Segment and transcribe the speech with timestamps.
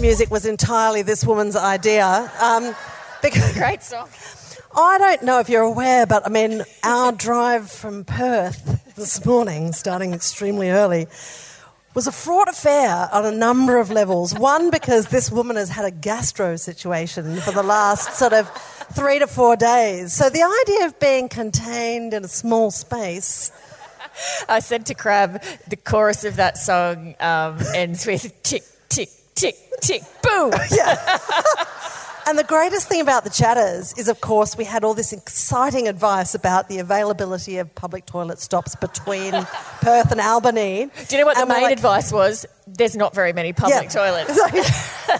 [0.00, 2.30] music was entirely this woman's idea.
[2.40, 2.74] Um,
[3.22, 4.08] because Great song.
[4.74, 9.72] I don't know if you're aware, but I mean, our drive from Perth this morning,
[9.72, 11.06] starting extremely early,
[11.94, 14.32] was a fraught affair on a number of levels.
[14.34, 18.48] One, because this woman has had a gastro situation for the last sort of
[18.94, 20.12] three to four days.
[20.12, 23.50] So the idea of being contained in a small space.
[24.48, 28.62] I said to Crabb, the chorus of that song um, ends with tick,
[29.40, 30.52] tick, tick, boom.
[30.70, 31.18] Yeah.
[32.26, 35.88] and the greatest thing about the chatters is, of course, we had all this exciting
[35.88, 39.32] advice about the availability of public toilet stops between
[39.80, 40.90] Perth and Albany.
[41.08, 42.46] Do you know what the And we're main like- advice was?
[42.66, 44.38] There's not very many public toilets.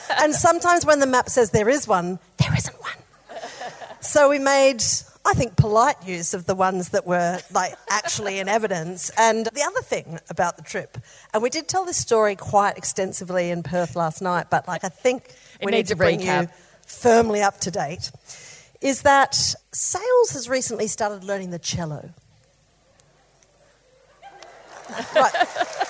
[0.21, 2.95] and sometimes when the map says there is one, there isn't one.
[4.01, 4.83] So we made,
[5.25, 9.11] I think, polite use of the ones that were like actually in evidence.
[9.19, 10.97] And the other thing about the trip,
[11.35, 14.89] and we did tell this story quite extensively in Perth last night, but like I
[14.89, 16.43] think It we need to bring recap.
[16.43, 16.49] you
[16.87, 18.11] firmly up to date,
[18.81, 19.35] is that
[19.73, 22.11] Sales has recently started learning the cello.
[25.15, 25.35] right.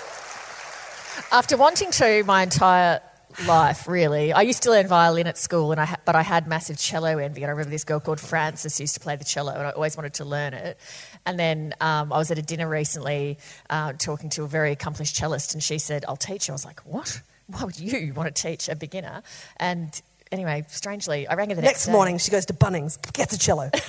[1.33, 3.01] After wanting to my entire
[3.47, 6.47] life, really, I used to learn violin at school, and I ha- but I had
[6.47, 7.43] massive cello envy.
[7.43, 9.97] And I remember this girl called Frances used to play the cello, and I always
[9.97, 10.79] wanted to learn it.
[11.27, 15.17] And then um, I was at a dinner recently uh, talking to a very accomplished
[15.17, 17.21] cellist, and she said, "I'll teach you." I was like, "What?
[17.47, 19.23] Why would you want to teach a beginner?"
[19.59, 20.01] And
[20.33, 23.39] anyway, strangely, I rang her the next, Next morning, she goes to Bunnings, gets a
[23.39, 23.71] cello.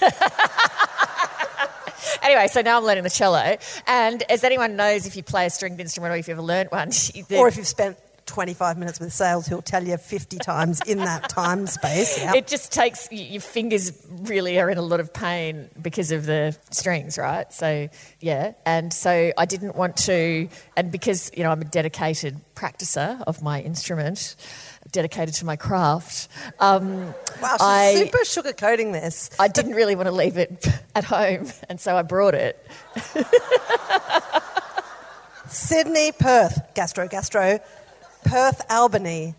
[2.24, 3.58] Anyway, so now I'm learning the cello.
[3.88, 6.72] And as anyone knows, if you play a stringed instrument or if you've ever learnt
[6.72, 6.90] one,
[7.30, 11.00] the- or if you've spent 25 minutes with sales, he'll tell you 50 times in
[11.00, 12.18] that time space.
[12.18, 12.34] Yeah.
[12.36, 16.56] It just takes your fingers really are in a lot of pain because of the
[16.70, 17.52] strings, right?
[17.52, 17.90] So
[18.20, 23.22] yeah, and so I didn't want to, and because you know I'm a dedicated practicer
[23.28, 24.36] of my instrument,
[24.92, 26.28] dedicated to my craft.
[26.60, 29.30] Um, wow, she's I super sugarcoating this.
[29.40, 32.66] I didn't really want to leave it at home, and so I brought it.
[35.48, 37.60] Sydney, Perth, gastro, gastro,
[38.24, 39.36] Perth, Albany,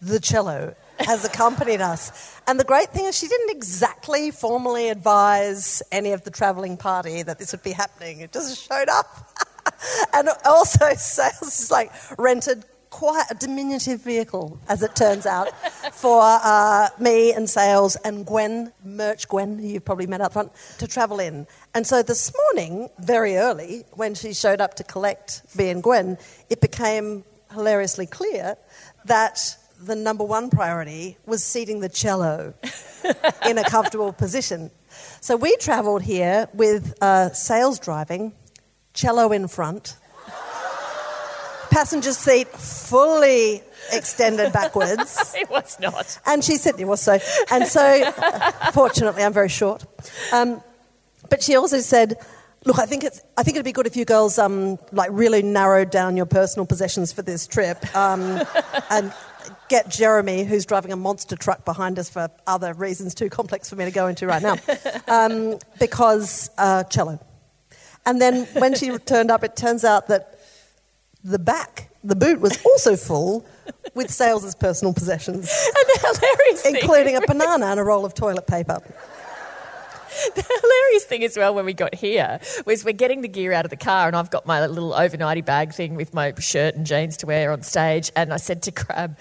[0.00, 2.40] the cello has accompanied us.
[2.46, 7.22] And the great thing is, she didn't exactly formally advise any of the travelling party
[7.22, 8.20] that this would be happening.
[8.20, 9.30] It just showed up.
[10.14, 15.48] and also, sales is like rented quite a diminutive vehicle, as it turns out,
[15.92, 20.52] for uh, me and sales and Gwen, Merch Gwen, who you've probably met up front,
[20.78, 21.46] to travel in.
[21.74, 26.18] And so this morning, very early, when she showed up to collect me and Gwen,
[26.50, 28.56] it became hilariously clear
[29.04, 32.54] that the number one priority was seating the cello
[33.48, 34.70] in a comfortable position.
[35.20, 38.32] So we travelled here with uh, sales driving,
[38.94, 39.96] cello in front,
[41.72, 45.34] passenger seat fully extended backwards.
[45.42, 46.18] It was not.
[46.26, 47.18] And she said it was so.
[47.50, 48.12] And so,
[48.72, 49.84] fortunately, I'm very short.
[50.32, 50.62] Um,
[51.30, 52.18] but she also said,
[52.64, 53.22] "Look, I think it's.
[53.36, 56.66] I think it'd be good if you girls, um, like, really narrowed down your personal
[56.66, 58.42] possessions for this trip, um,
[58.90, 59.12] and
[59.68, 63.76] get Jeremy, who's driving a monster truck behind us for other reasons too complex for
[63.76, 64.56] me to go into right now,
[65.08, 67.18] um, because uh, cello."
[68.04, 70.40] And then when she turned up, it turns out that
[71.22, 73.46] the back, the boot, was also full
[73.94, 78.14] with Sales's personal possessions, And the hilarious thing, including a banana and a roll of
[78.14, 78.80] toilet paper.
[80.34, 83.64] the hilarious thing as well when we got here was we're getting the gear out
[83.64, 86.86] of the car and I've got my little overnighty bag thing with my shirt and
[86.86, 89.18] jeans to wear on stage and I said to Crabb,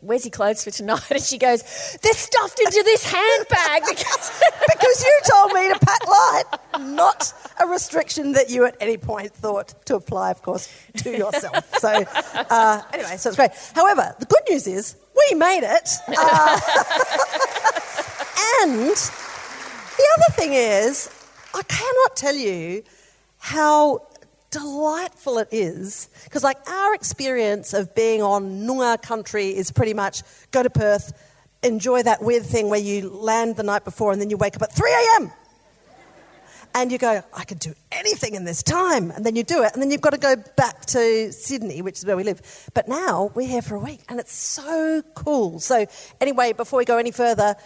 [0.00, 1.00] where's your clothes for tonight?
[1.10, 1.62] And she goes,
[2.02, 4.30] they're stuffed into this handbag because
[4.68, 6.44] Because you told me to pack light,
[6.80, 11.78] not a restriction that you at any point thought to apply, of course, to yourself.
[11.78, 13.50] So, uh, anyway, so it's great.
[13.74, 14.96] However, the good news is
[15.30, 15.90] we made it.
[16.08, 16.60] Uh,
[18.62, 18.96] and
[20.00, 21.10] the other thing is,
[21.54, 22.82] I cannot tell you
[23.38, 24.06] how
[24.50, 30.22] delightful it is because like our experience of being on Noongar country is pretty much
[30.50, 31.12] go to Perth,
[31.62, 34.62] enjoy that weird thing where you land the night before and then you wake up
[34.62, 35.32] at 3 a.m.
[36.72, 39.10] And you go, I could do anything in this time.
[39.10, 39.72] And then you do it.
[39.72, 42.70] And then you've got to go back to Sydney, which is where we live.
[42.74, 45.58] But now we're here for a week and it's so cool.
[45.58, 45.86] So,
[46.20, 47.56] anyway, before we go any further,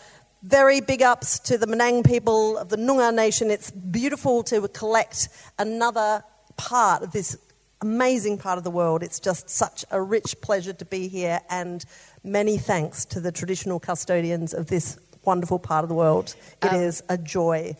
[0.44, 3.50] very big ups to the Menang people of the Noongar Nation.
[3.50, 6.23] It's beautiful to collect another
[6.58, 7.37] part of this
[7.81, 9.02] amazing part of the world.
[9.02, 11.41] It's just such a rich pleasure to be here.
[11.49, 11.82] And
[12.23, 16.35] many thanks to the traditional custodians of this wonderful part of the world.
[16.62, 17.76] It Um, is a joy.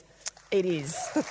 [0.51, 0.97] it is.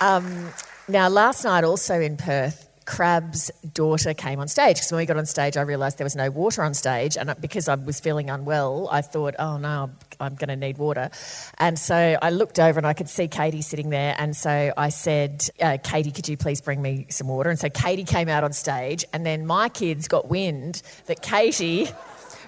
[0.00, 0.48] um,
[0.88, 4.76] now, last night also in Perth, Crabb's daughter came on stage.
[4.76, 7.34] Because when we got on stage, I realised there was no water on stage, and
[7.40, 9.90] because I was feeling unwell, I thought, oh no,
[10.20, 11.08] I'm going to need water.
[11.56, 14.90] And so I looked over and I could see Katie sitting there, and so I
[14.90, 17.48] said, uh, Katie, could you please bring me some water?
[17.48, 21.88] And so Katie came out on stage, and then my kids got wind that Katie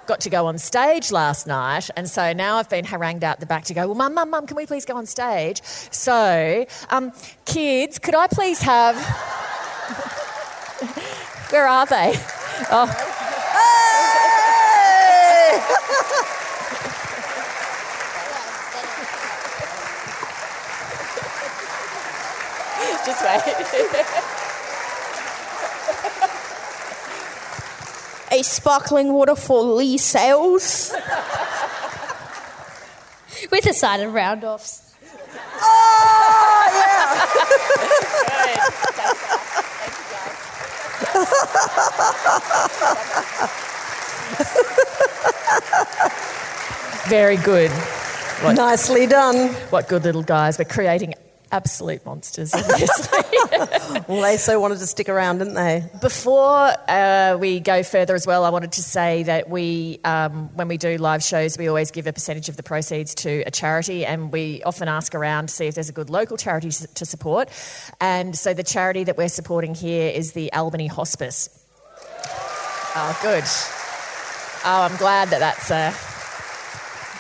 [0.07, 3.47] got to go on stage last night, and so now I've been harangued out the
[3.47, 5.63] back to go, Well, mum, mum, mum, can we please go on stage?
[5.65, 7.13] So, um,
[7.47, 10.21] kids, could I please have.
[11.51, 12.15] Where are they?
[12.71, 12.87] Oh.
[23.07, 23.43] Just wait.
[28.33, 30.93] a sparkling water for Leigh Sales.
[33.53, 34.95] With a side of round offs.
[35.61, 36.67] Oh,
[39.15, 39.41] yeah.
[47.09, 47.71] Very good.
[48.43, 49.55] What, Nicely done.
[49.71, 50.59] What good little guys.
[50.59, 51.15] We're creating
[51.55, 53.19] absolute monsters, obviously.
[54.09, 55.85] well, they so wanted to stick around, didn't they?
[56.01, 60.67] Before uh, we go further as well, I wanted to say that we, um, when
[60.67, 64.05] we do live shows, we always give a percentage of the proceeds to a charity,
[64.05, 67.49] and we often ask around to see if there's a good local charity to support.
[68.01, 71.49] And so the charity that we're supporting here is the Albany Hospice.
[72.97, 73.45] Oh, good.
[74.65, 75.71] Oh, I'm glad that that's.
[75.71, 75.95] Uh,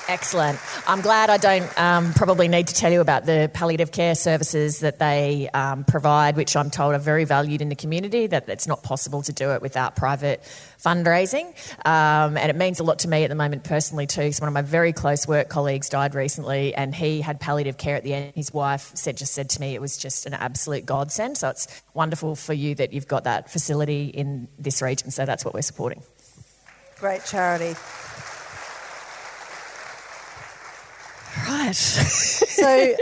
[0.06, 0.58] Excellent.
[0.86, 4.80] I'm glad I don't um, probably need to tell you about the palliative care services
[4.80, 8.66] that they um, provide, which I'm told are very valued in the community, that it's
[8.66, 10.42] not possible to do it without private
[10.78, 11.46] fundraising.
[11.86, 14.48] Um, and it means a lot to me at the moment personally, too, because one
[14.48, 18.12] of my very close work colleagues died recently and he had palliative care at the
[18.12, 18.34] end.
[18.34, 21.38] His wife said, just said to me it was just an absolute godsend.
[21.38, 25.10] So it's wonderful for you that you've got that facility in this region.
[25.10, 26.02] So that's what we're supporting.
[26.98, 27.74] Great charity.
[31.46, 31.74] Right.
[31.74, 32.96] so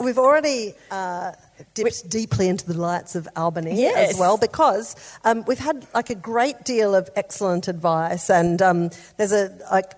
[0.00, 1.32] we've already uh,
[1.74, 4.14] dipped deeply into the delights of Albany yes.
[4.14, 8.90] as well because um, we've had like a great deal of excellent advice and um,
[9.16, 9.92] there's a like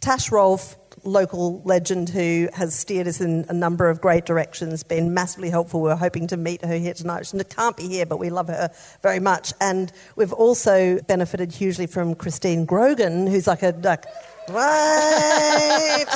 [0.00, 0.76] Tash Rolfe
[1.06, 5.80] local legend who has steered us in a number of great directions, been massively helpful.
[5.80, 7.26] We're hoping to meet her here tonight.
[7.26, 8.70] She can't be here, but we love her
[9.02, 9.52] very much.
[9.60, 14.04] And we've also benefited hugely from Christine Grogan, who's like a like
[14.56, 16.06] Right.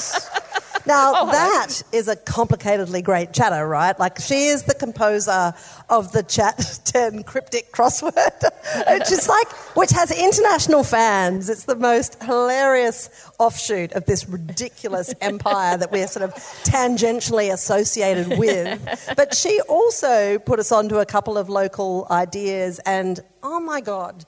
[0.87, 3.99] now, oh, that is a complicatedly great chatter, right?
[3.99, 5.53] Like, she is the composer
[5.89, 8.15] of the Chat 10 cryptic crossword,
[8.99, 11.51] which is like, which has international fans.
[11.51, 18.39] It's the most hilarious offshoot of this ridiculous empire that we're sort of tangentially associated
[18.39, 19.13] with.
[19.17, 24.25] But she also put us onto a couple of local ideas, and oh my God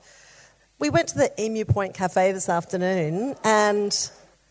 [0.83, 3.89] we went to the Emu Point Cafe this afternoon, and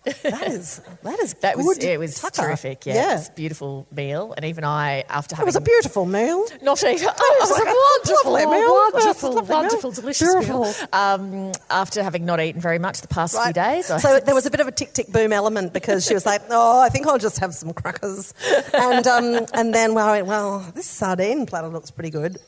[0.05, 2.45] that is that is that was it was tucker.
[2.45, 2.87] terrific.
[2.87, 3.11] Yeah, yeah.
[3.11, 6.43] It was a beautiful meal, and even I after having it was a beautiful meal.
[6.63, 8.73] Not even oh, it was a wonderful, meal.
[8.73, 10.65] wonderful, wonderful, wonderful, delicious beautiful.
[10.65, 10.75] meal.
[10.95, 13.55] Um, after having not eaten very much the past right.
[13.55, 16.07] few days, I so there was a bit of a tick tick boom element because
[16.07, 18.33] she was like, "Oh, I think I'll just have some crackers,"
[18.73, 22.39] and um, and then well, I went, "Well, this sardine platter looks pretty good."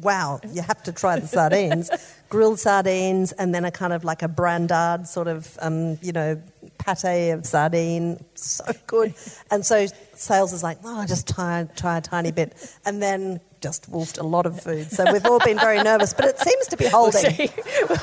[0.00, 1.90] Wow, you have to try the sardines.
[2.28, 6.40] Grilled sardines, and then a kind of like a brandade sort of, um, you know,
[6.78, 8.24] pate of sardine.
[8.34, 9.14] So good.
[9.50, 12.54] And so sales is like, oh, just try, try a tiny bit.
[12.84, 14.90] And then just wolfed a lot of food.
[14.90, 17.50] So we've all been very nervous, but it seems to be holding.
[17.88, 17.98] We'll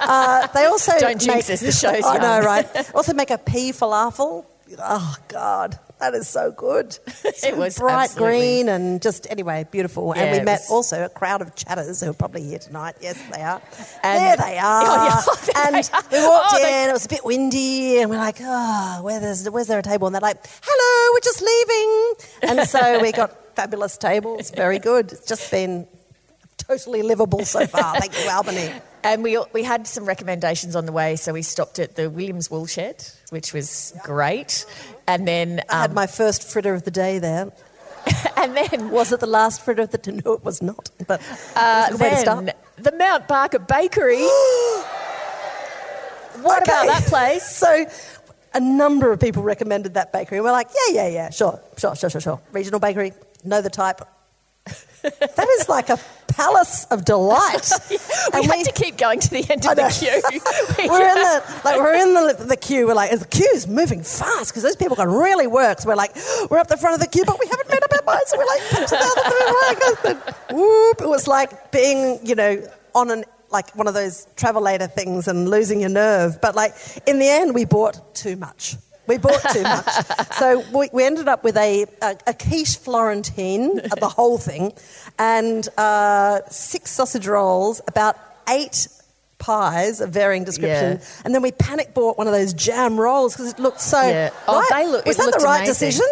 [0.00, 1.60] uh, they also don't jinx us.
[1.60, 2.94] The show's I know, right?
[2.94, 4.46] Also make a pea falafel.
[4.78, 6.98] Oh God, that is so good.
[7.24, 8.38] it was bright absolutely.
[8.38, 10.12] green and just anyway beautiful.
[10.14, 10.70] Yeah, and we met was...
[10.70, 12.96] also a crowd of chatters who are probably here tonight.
[13.00, 13.60] Yes, they are.
[14.02, 14.78] And there they are.
[14.90, 15.66] Oh, yeah.
[15.66, 16.62] and we walked oh, in.
[16.62, 16.88] They...
[16.88, 20.06] It was a bit windy, and we're like, oh, where's where's there a table?
[20.06, 22.58] And they're like, hello, we're just leaving.
[22.58, 24.50] And so we got fabulous tables.
[24.50, 25.12] Very good.
[25.12, 25.86] It's just been
[26.58, 27.96] totally livable so far.
[27.96, 28.72] Thank you, Albany.
[29.02, 32.50] And we, we had some recommendations on the way, so we stopped at the Williams
[32.50, 34.66] Woolshed, which was great.
[35.08, 35.60] And then.
[35.60, 37.50] Um, I had um, my first fritter of the day there.
[38.36, 38.90] and then.
[38.90, 40.12] Was it the last fritter of the day?
[40.24, 40.90] No, it was not.
[41.06, 41.20] But
[41.56, 44.22] uh, then the Mount Barker Bakery.
[46.42, 46.70] what okay.
[46.70, 47.58] about that place?
[47.58, 47.86] So
[48.54, 50.38] a number of people recommended that bakery.
[50.38, 52.40] And we're like, yeah, yeah, yeah, sure, sure, sure, sure, sure.
[52.52, 53.12] Regional bakery,
[53.44, 54.00] know the type.
[55.02, 55.98] that is like a
[56.28, 57.70] palace of delight.
[57.90, 57.96] we
[58.32, 60.88] And had we- to keep going to the end of the queue.
[60.88, 62.86] we're in the like we're in the, the queue.
[62.86, 65.80] We're like the queue's moving fast because those people can really work.
[65.80, 66.14] So we're like
[66.50, 68.30] we're up the front of the queue, but we haven't made up our minds.
[68.30, 68.60] So we're like
[70.02, 71.00] the whoop.
[71.00, 72.62] It was like being you know
[72.94, 76.40] on an like one of those travelator things and losing your nerve.
[76.40, 76.74] But like
[77.06, 78.76] in the end, we bought too much.
[79.08, 79.88] We bought too much.
[80.36, 84.72] so we, we ended up with a, a, a quiche Florentine, uh, the whole thing,
[85.18, 88.16] and uh, six sausage rolls, about
[88.48, 88.86] eight
[89.38, 90.98] pies of varying description.
[90.98, 91.04] Yeah.
[91.24, 94.00] And then we panic bought one of those jam rolls because it looked so.
[94.02, 94.30] Yeah.
[94.46, 94.68] Oh, right.
[94.70, 95.72] they look- Was that the right amazing.
[95.88, 96.06] decision?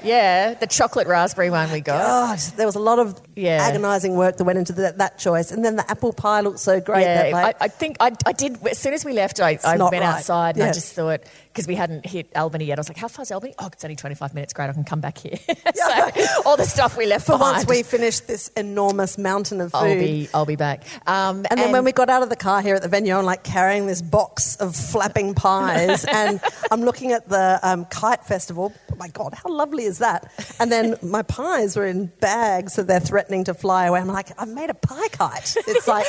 [0.00, 1.98] yeah, the chocolate raspberry one we got.
[2.00, 3.58] God, there was a lot of Yeah.
[3.68, 5.50] agonising work that went into that, that choice.
[5.50, 7.02] And then the apple pie looked so great.
[7.02, 8.64] yeah, I, I think I, I did.
[8.64, 10.02] As soon as we left, I, I went right.
[10.04, 10.70] outside and Yeah.
[10.70, 11.22] I just thought
[11.58, 13.54] because we hadn't hit Albany yet, I was like, "How far's Albany?
[13.58, 14.52] Oh, it's only twenty five minutes.
[14.52, 15.36] Great, I can come back here."
[15.74, 17.56] so all the stuff we left for behind.
[17.56, 19.78] once we finished this enormous mountain of food.
[19.78, 20.84] I'll be I'll be back.
[21.08, 23.24] Um, And then when we got out of the car here at the venue, I'm
[23.24, 28.72] like carrying this box of flapping pies, and I'm looking at the um, kite festival.
[28.92, 30.30] Oh my God, how lovely is that?
[30.60, 34.00] And then my pies were in bags, so they're threatening to fly away.
[34.00, 35.56] I'm like, I've made a pie kite.
[35.66, 36.06] It's like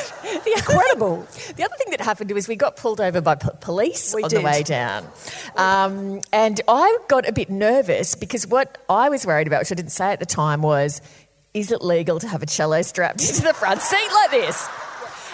[0.56, 1.26] incredible.
[1.56, 4.30] The other thing that happened was we got pulled over by p- police We on
[4.30, 4.40] did.
[4.40, 5.06] the way down.
[5.56, 9.76] Um, and I got a bit nervous because what I was worried about, which I
[9.76, 11.02] didn't say at the time, was
[11.54, 14.68] is it legal to have a cello strapped into the front seat like this?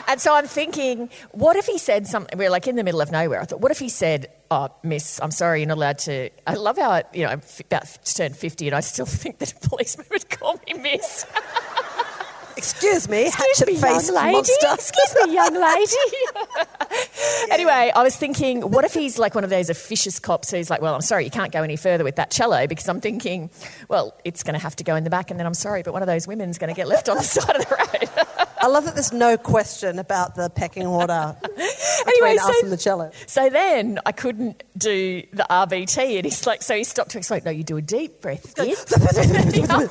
[0.08, 2.38] And so I'm thinking, what if he said something?
[2.38, 3.42] We're like in the middle of nowhere.
[3.42, 6.54] I thought, what if he said, "Oh, Miss, I'm sorry, you're not allowed to." I
[6.54, 9.68] love how you know I'm about to turn 50, and I still think that a
[9.68, 11.26] policeman would call me Miss.
[12.58, 14.32] Excuse me, Excuse hatchet me, faced young lady.
[14.34, 14.68] monster.
[14.74, 15.92] Excuse me, young lady.
[17.52, 20.82] Anyway, I was thinking, what if he's like one of those officious cops who's like,
[20.82, 23.50] well, I'm sorry, you can't go any further with that cello because I'm thinking,
[23.88, 25.94] well, it's going to have to go in the back, and then I'm sorry, but
[25.94, 28.26] one of those women's going to get left on the side of the road.
[28.62, 31.68] I love that there's no question about the pecking order between
[32.08, 33.12] Anyway, us so- and the cello.
[33.28, 37.42] so then I couldn't do the RBT, and he's like, so he stopped to explain,
[37.46, 38.66] no, you do a deep breath in.
[38.66, 39.88] I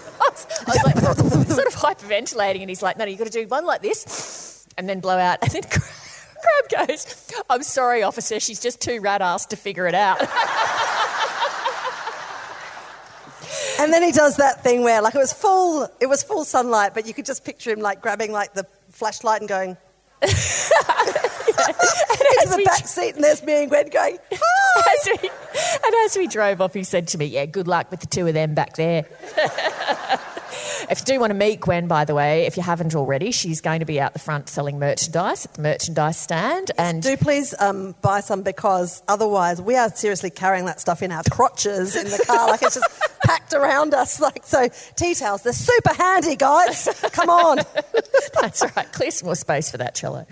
[0.67, 3.65] was like, sort of hyperventilating, and he's like, no, no, you've got to do one
[3.65, 5.63] like this, and then blow out, and then.
[5.63, 10.21] Crabb goes, I'm sorry, officer, she's just too rat ass to figure it out.
[13.79, 16.95] And then he does that thing where, like, it was full, it was full sunlight,
[16.95, 19.77] but you could just picture him like grabbing like the flashlight and going
[20.23, 20.35] into
[22.49, 26.17] the we- back seat, and there's me and Gwen going, "Hi." as we, and as
[26.17, 28.55] we drove off, he said to me, Yeah, good luck with the two of them
[28.55, 29.07] back there.
[30.91, 33.61] If you do want to meet Gwen, by the way, if you haven't already, she's
[33.61, 36.71] going to be out the front selling merchandise at the merchandise stand.
[36.79, 41.13] And Do please um, buy some because otherwise we are seriously carrying that stuff in
[41.13, 44.21] our crotches in the car, like it's just packed around us.
[44.21, 46.89] Like so, tea towels, they're super handy, guys.
[47.13, 47.59] Come on.
[48.41, 50.27] that's right, clear some more space for that cello.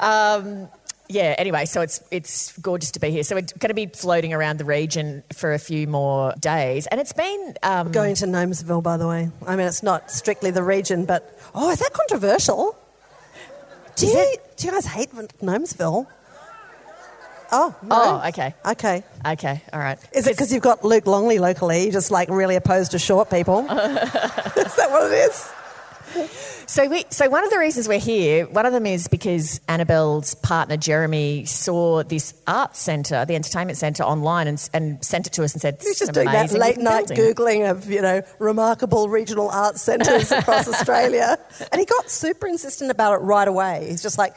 [0.00, 0.68] Um,
[1.12, 3.22] yeah, anyway, so it's it's gorgeous to be here.
[3.22, 6.86] So we're going to be floating around the region for a few more days.
[6.86, 7.54] And it's been.
[7.62, 9.30] Um, Going to Gnomesville, by the way.
[9.46, 12.76] I mean, it's not strictly the region, but oh, is that controversial?
[13.96, 14.56] Do Is you, it?
[14.56, 16.06] do you guys hate Gnomesville?
[17.54, 18.20] Oh, no.
[18.22, 18.54] Oh, okay.
[18.64, 19.04] Okay.
[19.26, 19.98] Okay, all right.
[20.12, 23.28] Is it because you've got Luke Longley locally, you're just like really opposed to short
[23.28, 23.58] people?
[23.60, 25.52] is that what it is?
[26.72, 30.34] So, we, so one of the reasons we're here, one of them is because Annabel's
[30.36, 35.44] partner Jeremy saw this art centre, the entertainment centre, online and, and sent it to
[35.44, 38.00] us and said, He's "This is just doing that late night building." Googling of, you
[38.00, 41.36] know, remarkable regional art centres across Australia.
[41.72, 43.88] And he got super insistent about it right away.
[43.90, 44.34] He's just like,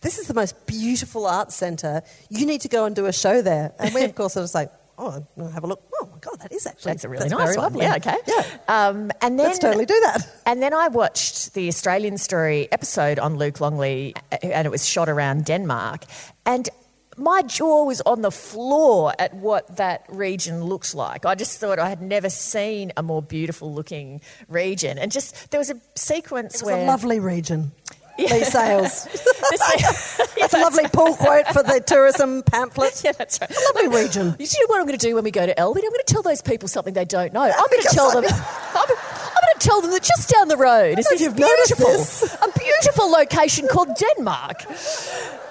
[0.00, 2.02] this is the most beautiful art centre.
[2.30, 3.72] You need to go and do a show there.
[3.78, 5.82] And we, of course, are just like, oh, I'll have a look.
[6.00, 7.64] Oh, my God, that is actually That's a really that's nice very one.
[7.64, 7.84] lovely.
[7.84, 8.16] Yeah, okay.
[8.26, 8.44] Yeah.
[8.68, 10.26] Um, and then Let's totally do that.
[10.46, 15.08] And then I watched the Australian Story episode on Luke Longley, and it was shot
[15.08, 16.04] around Denmark.
[16.46, 16.68] And
[17.16, 21.24] my jaw was on the floor at what that region looks like.
[21.24, 24.98] I just thought I had never seen a more beautiful looking region.
[24.98, 27.72] And just there was a sequence It's where a lovely region.
[28.16, 29.08] These sales.
[30.38, 33.02] That's a lovely pull quote for the tourism pamphlet.
[33.04, 33.50] Yeah, that's right.
[33.50, 34.36] A Lovely region.
[34.38, 35.82] You know what I'm going to do when we go to Elwood?
[35.84, 37.42] I'm going to tell those people something they don't know.
[37.42, 38.24] I'm going to tell them.
[38.74, 42.36] I'm, going to tell them that just down the road is this beautiful, this.
[42.42, 44.64] a beautiful location called Denmark.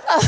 [0.10, 0.22] Uh,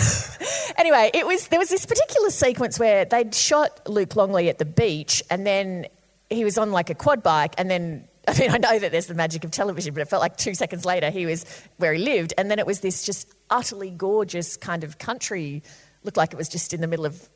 [0.78, 4.66] anyway, it was there was this particular sequence where they'd shot Luke Longley at the
[4.66, 5.88] beach, and then
[6.30, 8.08] he was on like a quad bike, and then.
[8.28, 10.56] I mean, I know that there's the magic of television, but it felt like two
[10.56, 11.46] seconds later he was
[11.78, 15.64] where he lived, and then it was this just utterly gorgeous kind of country.
[16.04, 17.30] Looked like it was just in the middle of,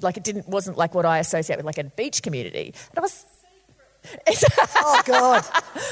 [0.00, 2.74] like it didn't wasn't like what I associate with like a beach community.
[2.90, 3.24] And I was
[4.76, 5.44] oh God.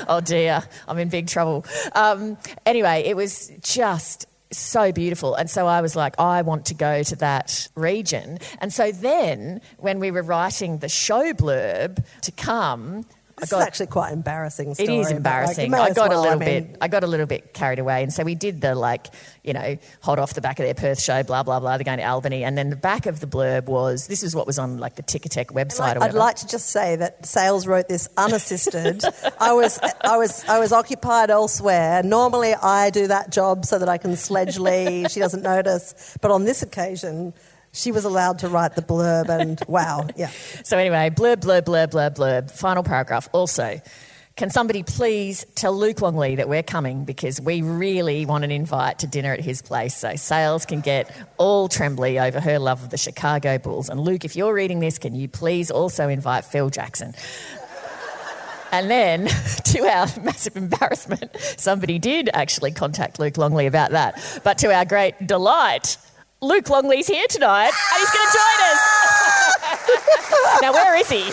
[0.09, 1.67] oh dear, I'm in big trouble.
[1.95, 5.35] Um, anyway, it was just so beautiful.
[5.35, 8.38] And so I was like, I want to go to that region.
[8.61, 13.05] And so then, when we were writing the show blurb to come,
[13.40, 14.75] This I is actually quite embarrassing.
[14.75, 15.75] Story, it is but, like, embarrassing.
[15.75, 16.76] I got well, a little I mean, bit.
[16.80, 19.09] I got a little bit carried away, and so we did the like,
[19.45, 21.76] you know, hot off the back of their Perth show, blah blah blah.
[21.76, 24.47] They're going to Albany, and then the back of the blurb was this is what
[24.47, 25.97] was on like the Ticketek website.
[25.97, 29.02] or I'd like to just say that Sales wrote this unassisted.
[29.40, 32.02] I was, I was, I was occupied elsewhere.
[32.02, 35.07] Normally, I do that job so that I can sledge Leigh.
[35.09, 37.35] She doesn't notice, but on this occasion,
[37.78, 39.28] she was allowed to write the blurb.
[39.28, 40.30] And wow, yeah.
[40.64, 42.50] So anyway, blurb, blurb, blurb, blurb, blurb.
[42.50, 43.28] Final paragraph.
[43.32, 43.80] Also,
[44.37, 49.00] can somebody please tell Luke Longley that we're coming because we really want an invite
[49.00, 52.90] to dinner at his place so Sales can get all trembly over her love of
[52.90, 53.88] the Chicago Bulls.
[53.88, 57.14] And Luke, if you're reading this, can you please also invite Phil Jackson?
[58.70, 59.26] And then,
[59.64, 64.40] to our massive embarrassment, somebody did actually contact Luke Longley about that.
[64.44, 65.97] But to our great delight,
[66.40, 68.80] Luke Longley's here tonight and he's going to join us.
[70.62, 71.25] now, where is he?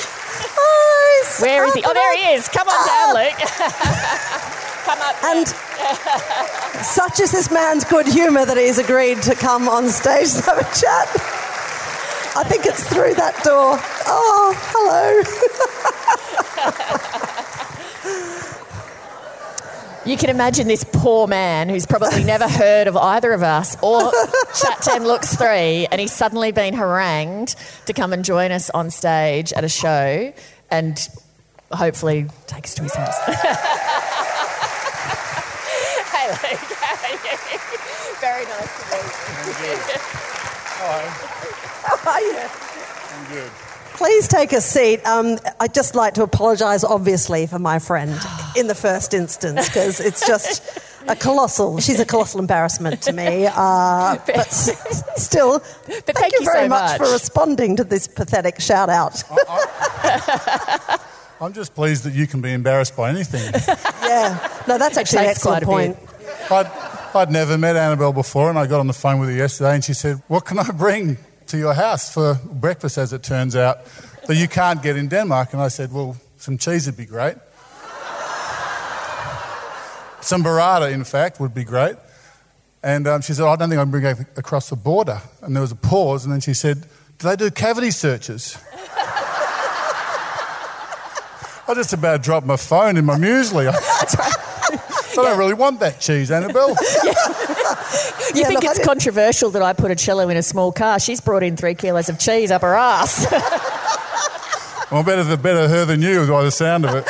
[0.57, 1.83] Oh, Where is he?
[1.85, 2.47] Oh, there he is.
[2.47, 3.21] Come on down, ah.
[3.21, 3.37] Luke.
[4.85, 5.23] come up.
[5.23, 5.47] And
[6.83, 10.57] such is this man's good humour that he's agreed to come on stage and have
[10.57, 11.07] a chat.
[12.37, 13.77] I think it's through that door.
[14.07, 15.21] Oh, hello.
[20.05, 24.11] You can imagine this poor man who's probably never heard of either of us or
[24.61, 27.55] Chat 10 Looks 3, and he's suddenly been harangued
[27.87, 30.31] to come and join us on stage at a show
[30.69, 31.09] and
[31.71, 33.17] hopefully take us to his house.
[33.25, 33.33] hey,
[36.29, 36.59] Luke.
[36.77, 37.33] How are you?
[38.21, 39.09] Very nice to meet
[39.65, 39.75] you.
[41.81, 42.37] How are you?
[43.09, 43.51] I'm good.
[43.97, 45.05] Please take a seat.
[45.05, 48.11] Um, I'd just like to apologise, obviously, for my friend
[48.57, 53.47] in the first instance, because it's just a colossal, she's a colossal embarrassment to me.
[53.47, 56.99] Uh, but s- still, thank, thank you you very so much.
[56.99, 57.07] much.
[57.07, 59.23] for responding to this pathetic shout out.
[61.41, 63.41] I'm just pleased that you can be embarrassed by anything.
[64.03, 64.63] yeah.
[64.67, 65.71] No, that's actually an excellent a bit.
[65.71, 65.97] point.
[66.51, 66.67] I'd,
[67.15, 69.83] I'd never met Annabel before, and I got on the phone with her yesterday, and
[69.83, 73.85] she said, What can I bring to your house for breakfast, as it turns out,
[74.27, 75.53] that you can't get in Denmark?
[75.53, 77.35] And I said, Well, some cheese would be great.
[80.21, 81.95] some burrata, in fact, would be great.
[82.83, 85.21] And um, she said, I don't think I can bring it across the border.
[85.41, 86.81] And there was a pause, and then she said,
[87.17, 88.57] Do they do cavity searches?
[91.67, 93.73] I just about dropped my phone in my muesli.
[95.17, 96.75] I don't really want that cheese, Annabel.
[98.35, 100.43] You Yeah, think look, I it's did- controversial that I put a cello in a
[100.43, 100.99] small car?
[100.99, 103.25] She's brought in three kilos of cheese up her ass.
[104.91, 107.05] well, better, better her than you by the sound of it.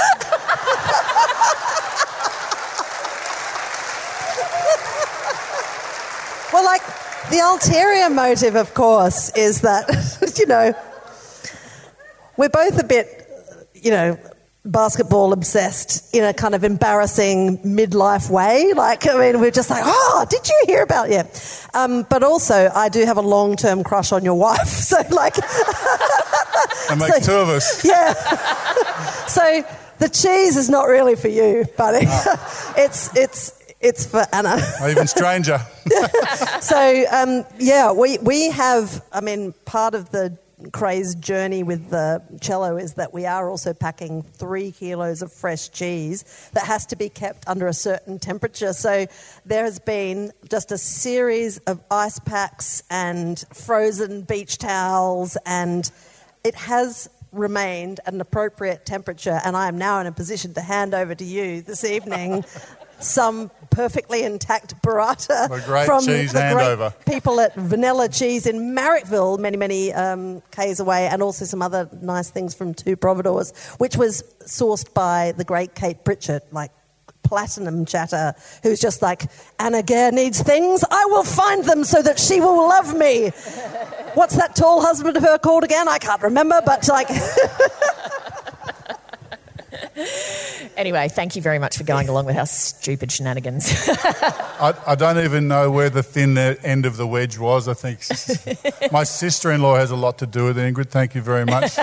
[6.54, 6.82] Well, like,
[7.32, 9.89] the ulterior motive, of course, is that,
[10.38, 10.74] you know,
[12.38, 13.28] we're both a bit,
[13.74, 14.18] you know,
[14.65, 18.73] basketball obsessed in a kind of embarrassing midlife way.
[18.73, 21.10] Like, I mean, we're just like, oh, did you hear about?
[21.10, 21.28] Yeah.
[21.73, 24.67] Um, but also, I do have a long term crush on your wife.
[24.86, 25.36] So, like,
[26.89, 27.84] That makes two of us.
[27.84, 28.13] yeah.
[29.28, 29.63] so
[29.99, 32.06] the cheese is not really for you, buddy.
[32.78, 34.58] it's, it's, it's for Anna.
[34.82, 35.60] Or even stranger.
[36.62, 39.04] So um, yeah, we we have.
[39.12, 40.36] I mean, part of the
[40.72, 45.70] crazed journey with the cello is that we are also packing three kilos of fresh
[45.70, 48.74] cheese that has to be kept under a certain temperature.
[48.74, 49.08] So
[49.46, 55.89] there has been just a series of ice packs and frozen beach towels, and
[56.44, 59.39] it has remained an appropriate temperature.
[59.44, 62.46] And I am now in a position to hand over to you this evening.
[63.00, 69.58] Some perfectly intact burrata from cheese the great people at Vannella Cheese in Marrickville, many,
[69.58, 74.24] many um, k's away, and also some other nice things from Two Providores, which was
[74.46, 76.72] sourced by the great Kate Pritchett, like
[77.26, 79.24] platinum chatter, who's just like,
[79.60, 83.30] Anna Gare needs things, I will find them so that she will love me.
[84.14, 85.90] What's that tall husband of her called again?
[85.90, 87.10] I can't remember, but like,
[90.78, 93.72] anyway, thank you very much for going along with our stupid shenanigans.
[93.88, 97.68] I, I don't even know where the thin end of the wedge was.
[97.68, 98.00] I think
[98.92, 100.74] my sister in law has a lot to do with it.
[100.74, 101.78] Ingrid, thank you very much.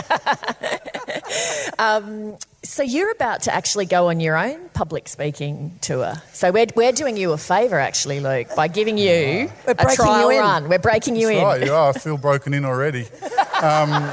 [2.65, 6.15] so you're about to actually go on your own public speaking tour.
[6.33, 9.97] So we're, we're doing you a favour, actually, Luke, by giving you We're a breaking
[9.97, 10.69] trial you run.
[10.69, 11.45] We're breaking you That's in.
[11.45, 11.91] right, you are.
[11.91, 13.07] I feel broken in already.
[13.63, 14.13] Um,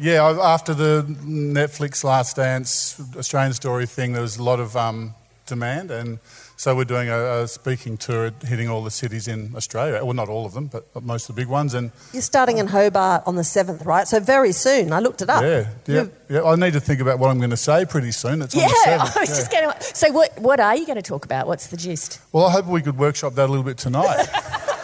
[0.00, 5.14] Yeah, after the Netflix Last Dance Australian Story thing, there was a lot of um,
[5.46, 6.18] demand, and
[6.56, 10.04] so we're doing a, a speaking tour, hitting all the cities in Australia.
[10.04, 11.74] Well, not all of them, but most of the big ones.
[11.74, 14.06] And You're starting in Hobart on the 7th, right?
[14.06, 14.92] So very soon.
[14.92, 15.42] I looked it up.
[15.42, 18.42] yeah, yeah, yeah, I need to think about what I'm going to say pretty soon.
[18.42, 19.36] It's on Yeah, the I was yeah.
[19.36, 19.82] just going to.
[19.96, 21.46] So, what, what are you going to talk about?
[21.48, 22.20] What's the gist?
[22.32, 24.26] Well, I hope we could workshop that a little bit tonight.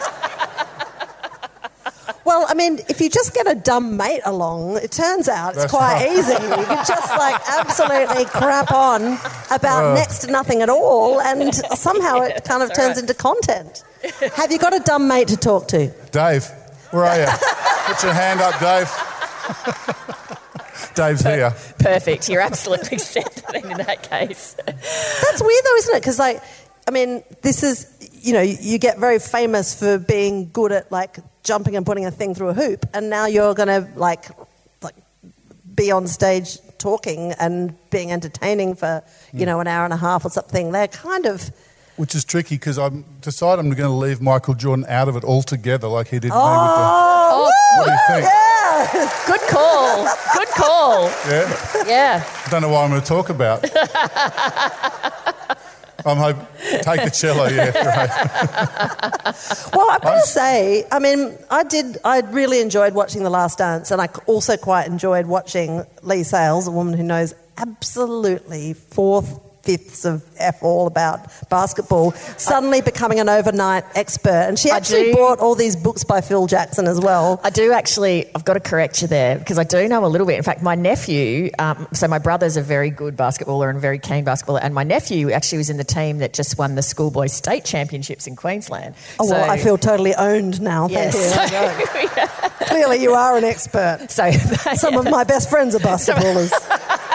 [2.25, 5.59] Well, I mean, if you just get a dumb mate along, it turns out it's
[5.59, 6.17] That's quite right.
[6.17, 6.33] easy.
[6.33, 9.17] You can just like absolutely crap on
[9.51, 9.93] about Uh.
[9.93, 13.83] next to nothing at all, and somehow it kind of turns into content.
[14.35, 15.87] Have you got a dumb mate to talk to?
[16.11, 16.45] Dave,
[16.91, 17.27] where are you?
[17.93, 18.89] Put your hand up, Dave.
[20.95, 21.51] Dave's here.
[21.79, 22.29] Perfect.
[22.29, 24.55] You're absolutely set in that case.
[24.65, 25.99] That's weird though, isn't it?
[26.01, 26.41] Because like,
[26.87, 31.17] I mean, this is you know, you get very famous for being good at like
[31.45, 34.25] jumping and putting a thing through a hoop, and now you're going to like
[34.81, 34.95] like
[35.73, 39.45] be on stage talking and being entertaining for you hmm.
[39.45, 40.71] know an hour and a half or something.
[40.73, 41.51] They're kind of
[41.95, 45.23] Which is tricky because I've decided I'm going to leave Michael Jordan out of it
[45.23, 46.83] altogether, like he did me oh, with the.
[47.37, 48.25] Oh, What do you think?
[48.25, 48.55] yeah.
[49.27, 50.07] Good call.
[50.33, 51.09] Good call.
[51.29, 52.23] Yeah, Yeah.
[52.45, 53.63] I don't know what I'm going to talk about.
[56.05, 56.37] I'm hope
[56.81, 57.47] take the cello.
[57.47, 58.09] Yeah, right.
[59.73, 61.97] Well, I've got to say, I mean, I did.
[62.03, 66.67] I really enjoyed watching The Last Dance, and I also quite enjoyed watching Leigh Sales,
[66.67, 73.29] a woman who knows absolutely fourth fifths of f all about basketball, suddenly becoming an
[73.29, 74.45] overnight expert.
[74.47, 77.41] And she actually bought all these books by Phil Jackson as well.
[77.43, 80.27] I do actually, I've got to correct you there because I do know a little
[80.27, 80.37] bit.
[80.37, 84.23] In fact, my nephew, um, so my brother's a very good basketballer and very keen
[84.23, 87.65] basketballer, and my nephew actually was in the team that just won the schoolboy state
[87.65, 88.95] championships in Queensland.
[89.19, 90.87] Oh, well, I feel totally owned now.
[90.87, 91.19] Thank you.
[91.55, 92.67] Yes.
[92.67, 94.07] Clearly, you are an expert.
[94.09, 94.31] So,
[94.75, 96.51] Some of my best friends are basketballers.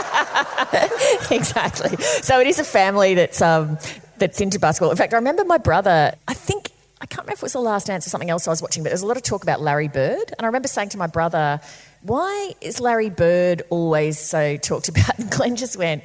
[1.30, 1.96] exactly.
[1.98, 3.78] So it is a family that's um,
[4.18, 4.90] that's into basketball.
[4.90, 6.14] In fact, I remember my brother.
[6.28, 6.70] I think
[7.00, 8.82] I can't remember if it was the Last Dance or something else I was watching,
[8.82, 11.06] but there's a lot of talk about Larry Bird, and I remember saying to my
[11.06, 11.60] brother,
[12.02, 16.04] "Why is Larry Bird always so talked about?" And Glenn just went.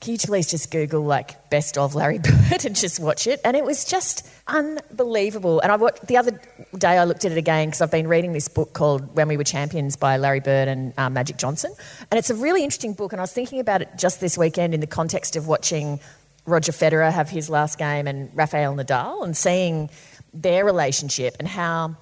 [0.00, 2.18] Can you please just Google like best of Larry
[2.50, 3.38] Bird and just watch it?
[3.44, 5.60] And it was just unbelievable.
[5.60, 6.40] And I watched, the other
[6.78, 9.36] day I looked at it again because I've been reading this book called When We
[9.36, 11.74] Were Champions by Larry Bird and um, Magic Johnson.
[12.10, 13.12] And it's a really interesting book.
[13.12, 16.00] And I was thinking about it just this weekend in the context of watching
[16.46, 19.90] Roger Federer have his last game and Rafael Nadal and seeing
[20.32, 21.94] their relationship and how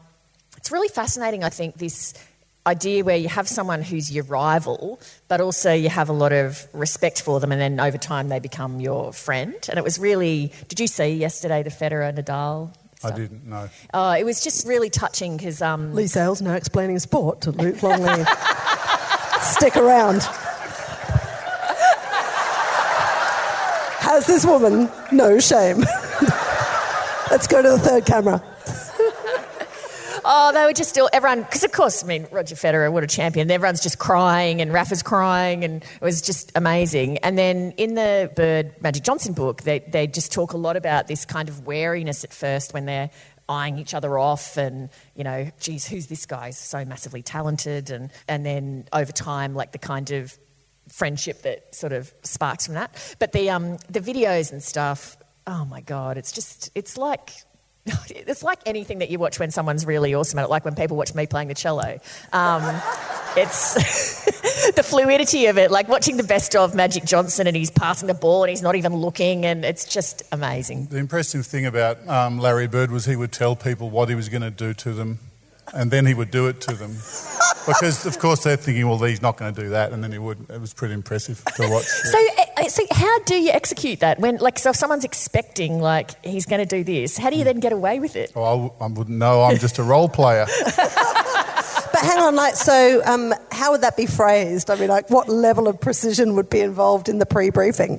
[0.57, 2.15] it's really fascinating, I think, this
[2.69, 6.69] idea where you have someone who's your rival, but also you have a lot of
[6.73, 9.57] respect for them, and then over time they become your friend.
[9.69, 10.53] And it was really.
[10.69, 12.73] Did you see yesterday the Federer Nadal?
[13.03, 13.69] I didn't know.
[13.95, 17.83] Oh, it was just really touching because um, Leigh Sales now explaining sport to Luke
[17.83, 18.25] Longley.
[19.41, 20.23] Stick around.
[24.01, 25.79] Has this woman no shame?
[27.31, 28.43] Let's go to the third camera.
[30.31, 33.07] Oh, they were just still everyone because of course I mean Roger Federer, what a
[33.07, 33.51] champion!
[33.51, 37.17] Everyone's just crying and Rafa's crying, and it was just amazing.
[37.19, 41.07] And then in the Bird Magic Johnson book, they they just talk a lot about
[41.07, 43.09] this kind of wariness at first when they're
[43.49, 46.49] eyeing each other off, and you know, geez, who's this guy?
[46.49, 50.39] He's so massively talented, and and then over time, like the kind of
[50.93, 53.17] friendship that sort of sparks from that.
[53.19, 57.31] But the um the videos and stuff, oh my god, it's just it's like
[58.11, 60.97] it's like anything that you watch when someone's really awesome at it, like when people
[60.97, 61.99] watch me playing the cello.
[62.33, 62.63] Um,
[63.37, 68.07] it's the fluidity of it, like watching the best of Magic Johnson and he's passing
[68.07, 70.87] the ball and he's not even looking, and it's just amazing.
[70.87, 74.29] The impressive thing about um, Larry Bird was he would tell people what he was
[74.29, 75.19] going to do to them,
[75.75, 76.97] and then he would do it to them.
[77.67, 80.19] Because, of course, they're thinking, well, he's not going to do that, and then he
[80.19, 80.49] would.
[80.49, 81.85] It was pretty impressive to watch.
[81.85, 82.19] So,
[82.67, 86.61] so how do you execute that when, like, so if someone's expecting, like, he's going
[86.61, 88.33] to do this, how do you then get away with it?
[88.35, 89.43] Oh, I, w- I wouldn't know.
[89.43, 90.47] I'm just a role player.
[91.91, 94.71] But hang on, like, so um, how would that be phrased?
[94.71, 97.99] I mean, like, what level of precision would be involved in the pre briefing?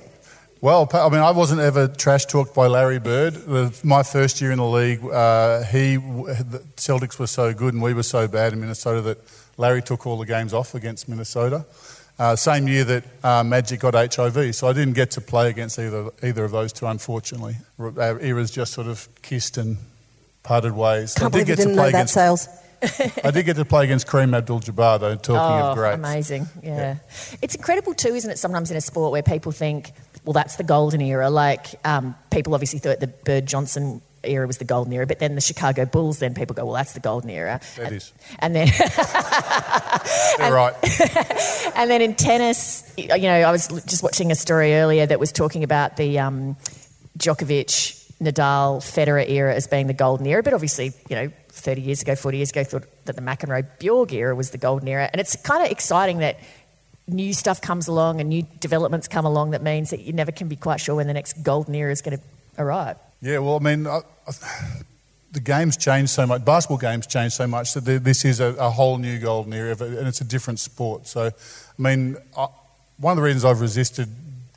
[0.62, 3.34] Well, I mean, I wasn't ever trash talked by Larry Bird.
[3.34, 7.82] The, my first year in the league, uh, he, the Celtics were so good and
[7.82, 9.18] we were so bad in Minnesota that
[9.58, 11.66] Larry took all the games off against Minnesota.
[12.20, 15.80] Uh, same year that uh, Magic got HIV, so I didn't get to play against
[15.80, 17.56] either either of those two, unfortunately.
[17.80, 19.78] Our eras just sort of kissed and
[20.44, 21.14] parted ways.
[21.14, 22.14] Can't I did get to play that, against.
[22.14, 22.50] Sales.
[23.24, 25.16] I did get to play against Kareem Abdul-Jabbar, though.
[25.16, 26.48] Talking oh, of greats, amazing.
[26.64, 26.98] Yeah.
[27.42, 29.92] It's incredible too, isn't it, sometimes in a sport where people think,
[30.24, 31.30] well, that's the golden era.
[31.30, 35.36] Like, um, people obviously thought the Bird Johnson era was the golden era, but then
[35.36, 37.60] the Chicago Bulls, then people go, well, that's the golden era.
[37.78, 38.14] That and, is.
[38.40, 38.68] And then,
[40.38, 40.74] They're right.
[41.76, 45.32] and then in tennis, you know, I was just watching a story earlier that was
[45.32, 46.58] talking about the um,
[47.18, 52.02] Djokovic, Nadal, Federer era as being the golden era, but obviously, you know, 30 years
[52.02, 55.10] ago, 40 years ago, thought that the McEnroe Borg era was the golden era.
[55.12, 56.40] And it's kind of exciting that
[57.08, 60.48] new stuff comes along and new developments come along that means that you never can
[60.48, 62.24] be quite sure when the next golden era is going to
[62.62, 62.98] arrive.
[63.22, 64.32] Yeah, well, I mean, I, I,
[65.32, 66.46] the game's changed so much.
[66.46, 70.08] Basketball games changed so much that this is a, a, whole new golden era, and
[70.08, 71.06] it's a different sport.
[71.06, 72.48] So, I mean, I,
[72.98, 74.08] one of the reasons I've resisted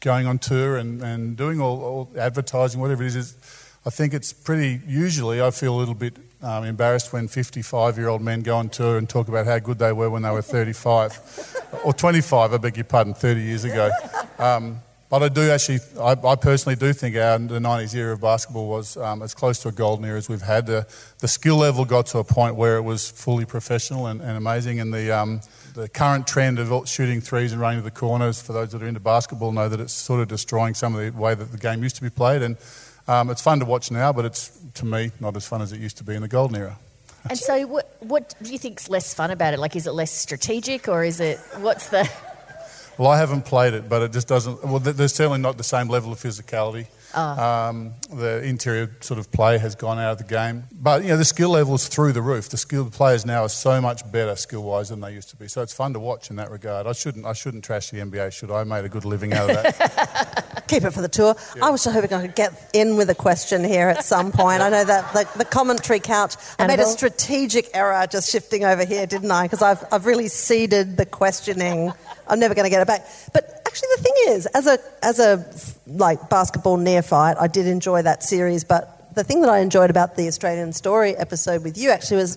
[0.01, 3.37] going on tour and, and doing all, all advertising, whatever it is, is
[3.85, 4.81] I think it's pretty.
[4.87, 8.69] Usually, I feel a little bit um, embarrassed when 55 year old men go on
[8.69, 12.57] tour and talk about how good they were when they were 35 or 25, I
[12.59, 13.91] beg your pardon, 30 years ago.
[14.39, 14.81] Um,
[15.13, 18.67] but I do actually, I, I, personally do think our the 90s era of basketball
[18.67, 20.65] was um, as close to a golden era as we've had.
[20.65, 20.87] The,
[21.19, 24.81] the, skill level got to a point where it was fully professional and, and amazing,
[24.81, 25.43] and the um,
[25.75, 28.87] the current trend of shooting threes and running to the corners, for those that are
[28.87, 31.83] into basketball, know that it's sort of destroying some of the way that the game
[31.83, 32.41] used to be played.
[32.41, 32.57] And
[33.07, 35.79] um, it's fun to watch now, but it's, to me, not as fun as it
[35.79, 36.79] used to be in the golden era.
[37.29, 39.61] And so, what, what do you think's less fun about it?
[39.61, 42.09] Like, is it less strategic, or is it what's the?
[42.99, 44.63] Well, I haven't played it, but it just doesn't.
[44.65, 46.87] Well, there's certainly not the same level of physicality.
[47.15, 47.43] Oh.
[47.69, 50.65] Um, the interior sort of play has gone out of the game.
[50.73, 52.49] But, you know, the skill level is through the roof.
[52.49, 55.49] The skilled players now are so much better skill wise than they used to be.
[55.49, 56.87] So it's fun to watch in that regard.
[56.87, 58.61] I shouldn't, I shouldn't trash the NBA, should I?
[58.61, 60.65] I made a good living out of that.
[60.69, 61.35] Keep it for the tour.
[61.57, 61.67] Yeah.
[61.67, 64.63] I was just hoping I could get in with a question here at some point.
[64.63, 68.85] I know that the, the commentary couch, I made a strategic error just shifting over
[68.85, 69.45] here, didn't I?
[69.45, 71.93] Because I've, I've really ceded the questioning.
[72.29, 73.07] I'm never going to get it back.
[73.33, 75.45] But actually, the thing is, as a as a
[75.87, 78.65] like basketball neophyte, I did enjoy that series.
[78.65, 82.37] But the thing that I enjoyed about the Australian Story episode with you actually was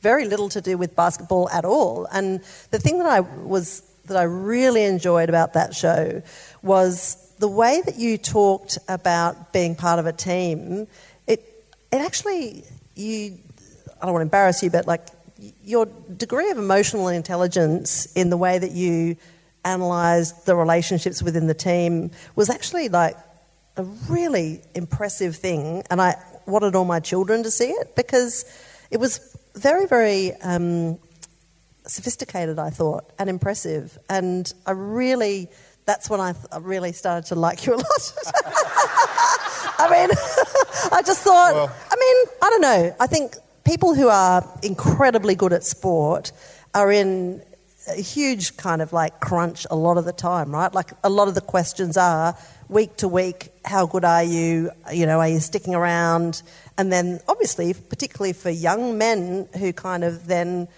[0.00, 2.06] very little to do with basketball at all.
[2.10, 6.22] And the thing that I was that I really enjoyed about that show
[6.62, 10.86] was the way that you talked about being part of a team.
[11.26, 11.44] It
[11.92, 13.36] it actually you
[14.00, 15.02] I don't want to embarrass you, but like
[15.62, 19.16] your degree of emotional intelligence in the way that you
[19.64, 23.16] analysed the relationships within the team was actually like
[23.76, 25.82] a really impressive thing.
[25.90, 28.44] And I wanted all my children to see it because
[28.90, 30.98] it was very, very um,
[31.86, 33.98] sophisticated, I thought, and impressive.
[34.08, 35.48] And I really,
[35.86, 38.12] that's when I, th- I really started to like you a lot.
[39.78, 40.10] I mean,
[40.92, 42.96] I just thought, well, I mean, I don't know.
[43.00, 46.32] I think people who are incredibly good at sport
[46.74, 47.42] are in
[47.88, 50.72] a huge kind of like crunch a lot of the time, right?
[50.72, 52.36] Like a lot of the questions are
[52.68, 54.70] week to week, how good are you?
[54.92, 56.42] You know, are you sticking around?
[56.78, 60.68] And then obviously, particularly for young men who kind of then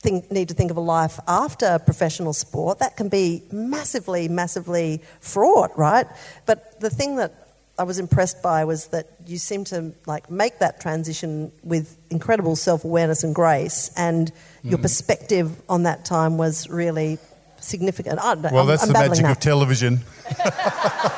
[0.00, 5.02] think, need to think of a life after professional sport, that can be massively, massively
[5.20, 6.06] fraught, right?
[6.46, 7.39] But the thing that
[7.80, 12.54] I was impressed by was that you seem to like make that transition with incredible
[12.54, 14.30] self-awareness and grace, and
[14.62, 14.82] your mm.
[14.82, 17.18] perspective on that time was really
[17.58, 18.18] significant.
[18.18, 19.30] well, I'm, that's I'm the magic that.
[19.30, 20.00] of television.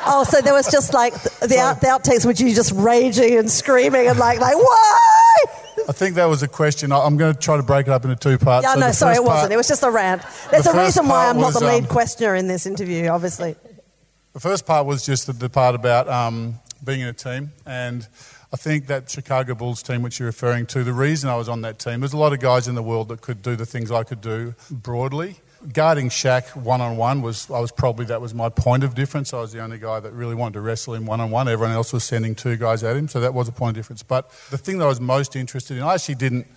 [0.07, 3.37] oh, so there was just like the, the, out, the outtakes, which you just raging
[3.37, 5.43] and screaming and like, like why?
[5.89, 6.93] I think that was a question.
[6.93, 8.65] I'm going to try to break it up into two parts.
[8.65, 9.51] Yeah, so no, sorry, it wasn't.
[9.51, 10.21] it was just a rant.
[10.49, 13.07] There's the a reason why I'm was, not the lead um, questioner in this interview,
[13.07, 13.57] obviously.
[14.33, 18.07] The first part was just the, part about um, being in a team, and
[18.51, 21.61] I think that Chicago Bulls team, which you're referring to, the reason I was on
[21.61, 23.91] that team, there's a lot of guys in the world that could do the things
[23.91, 25.35] I could do broadly.
[25.71, 29.35] Guarding Shaq one on one was, I was probably, that was my point of difference.
[29.35, 31.47] I was the only guy that really wanted to wrestle him one on one.
[31.47, 34.01] Everyone else was sending two guys at him, so that was a point of difference.
[34.01, 36.47] But the thing that I was most interested in, I actually didn't,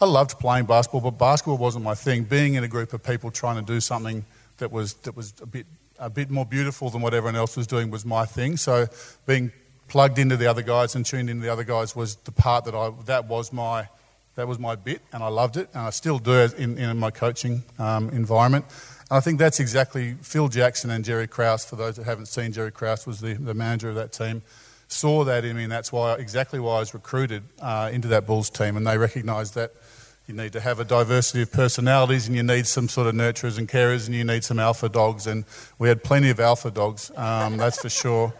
[0.00, 2.24] I loved playing basketball, but basketball wasn't my thing.
[2.24, 4.24] Being in a group of people trying to do something
[4.56, 5.66] that was, that was a bit
[5.98, 8.56] a bit more beautiful than what everyone else was doing was my thing.
[8.56, 8.86] So
[9.26, 9.52] being
[9.88, 12.74] plugged into the other guys and tuned into the other guys was the part that
[12.74, 13.88] I that was my
[14.34, 17.10] that was my bit, and I loved it, and I still do in, in my
[17.10, 18.66] coaching um, environment.
[19.08, 21.64] And I think that's exactly Phil Jackson and Jerry Krause.
[21.64, 24.42] For those that haven't seen, Jerry Krause was the, the manager of that team.
[24.88, 28.26] Saw that in me, and that's why exactly why I was recruited uh, into that
[28.26, 29.72] Bulls team, and they recognised that
[30.26, 33.58] you need to have a diversity of personalities and you need some sort of nurturers
[33.58, 35.28] and carers and you need some alpha dogs.
[35.28, 35.44] And
[35.78, 38.34] we had plenty of alpha dogs, um, that's for sure.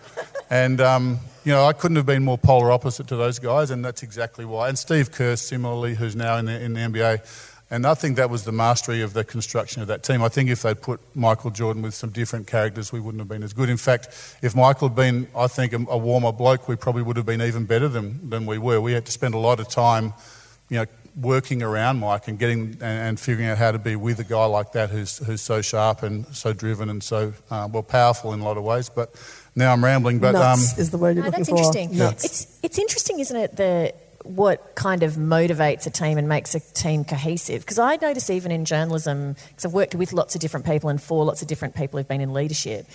[0.51, 3.85] And, um, you know, I couldn't have been more polar opposite to those guys, and
[3.85, 4.69] that's exactly why.
[4.69, 8.31] And Steve Kerr, similarly, who's now in the, in the NBA, And I think that
[8.31, 10.23] was the mastery of the construction of that team.
[10.23, 13.45] I think if they'd put Michael Jordan with some different characters, we wouldn't have been
[13.45, 13.69] as good.
[13.71, 14.09] In fact,
[14.43, 17.43] if Michael had been, I think, a, a warmer bloke, we probably would have been
[17.43, 18.81] even better than, than we were.
[18.81, 20.15] We had to spend a lot of time,
[20.69, 20.87] you know,
[21.19, 24.45] working around Mike and getting and, and figuring out how to be with a guy
[24.45, 28.41] like that who's, who's so sharp and so driven and so, uh, well, powerful in
[28.41, 28.89] a lot of ways.
[28.89, 29.15] But
[29.55, 30.19] now I'm rambling.
[30.19, 31.57] But Nuts um, is the word you're No, looking that's for.
[31.57, 31.97] interesting.
[31.97, 32.25] Nuts.
[32.25, 33.57] It's it's interesting, isn't it?
[33.57, 37.63] The what kind of motivates a team and makes a team cohesive?
[37.63, 41.01] Because I notice even in journalism, because I've worked with lots of different people and
[41.01, 42.87] for lots of different people who've been in leadership.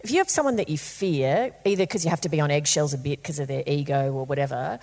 [0.00, 2.92] If you have someone that you fear, either because you have to be on eggshells
[2.92, 4.78] a bit because of their ego or whatever,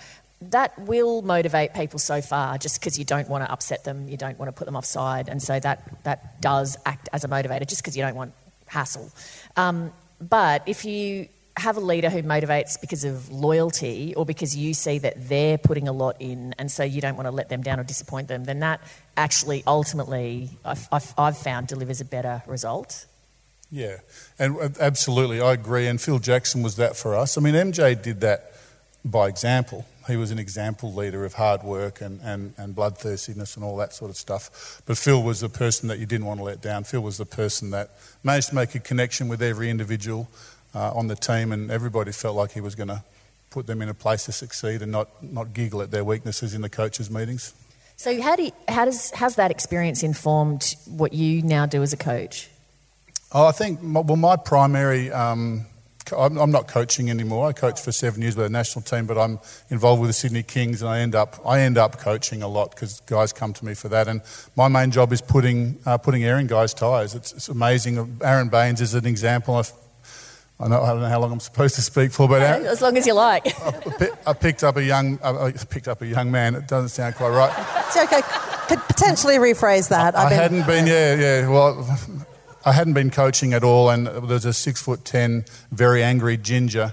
[0.50, 4.16] that will motivate people so far just because you don't want to upset them, you
[4.16, 7.66] don't want to put them offside, and so that, that does act as a motivator
[7.66, 8.32] just because you don't want
[8.66, 9.10] hassle.
[9.56, 14.72] Um, but if you have a leader who motivates because of loyalty or because you
[14.72, 17.62] see that they're putting a lot in and so you don't want to let them
[17.62, 18.80] down or disappoint them, then that
[19.16, 23.06] actually ultimately, I've, I've, I've found, delivers a better result.
[23.70, 23.98] Yeah,
[24.38, 25.86] and absolutely, I agree.
[25.86, 27.38] And Phil Jackson was that for us.
[27.38, 28.52] I mean, MJ did that
[29.04, 29.86] by example.
[30.06, 33.92] He was an example leader of hard work and, and, and bloodthirstiness and all that
[33.92, 34.82] sort of stuff.
[34.86, 36.84] But Phil was the person that you didn't want to let down.
[36.84, 37.90] Phil was the person that
[38.22, 40.28] managed to make a connection with every individual
[40.74, 43.04] uh, on the team, and everybody felt like he was going to
[43.50, 46.62] put them in a place to succeed and not, not giggle at their weaknesses in
[46.62, 47.52] the coaches' meetings.
[47.96, 51.92] So, how, do you, how does how's that experience informed what you now do as
[51.92, 52.48] a coach?
[53.30, 55.66] Oh, I think, well, my primary, um,
[56.16, 57.46] I'm, I'm not coaching anymore.
[57.48, 59.38] I coached for seven years with the national team, but I'm
[59.70, 62.70] involved with the Sydney Kings, and I end up, I end up coaching a lot
[62.74, 64.08] because guys come to me for that.
[64.08, 64.20] And
[64.56, 67.14] my main job is putting, uh, putting air in guys' tyres.
[67.14, 68.18] It's, it's amazing.
[68.22, 69.56] Aron Baynes is an example.
[69.56, 69.72] I've,
[70.60, 72.82] I, know, I don't know how long I'm supposed to speak for, but Aron, As
[72.82, 73.46] long as you like.
[73.62, 76.54] I, I picked up a young, I I picked up a young man.
[76.54, 77.52] It doesn't sound quite right.
[77.86, 78.20] It's okay.
[78.68, 80.16] Could potentially rephrase that.
[80.16, 81.48] I I've been- hadn't been, yeah, yeah.
[81.48, 81.84] Well,
[82.64, 86.92] I hadn't been coaching at all, and there's a six foot ten, very angry ginger.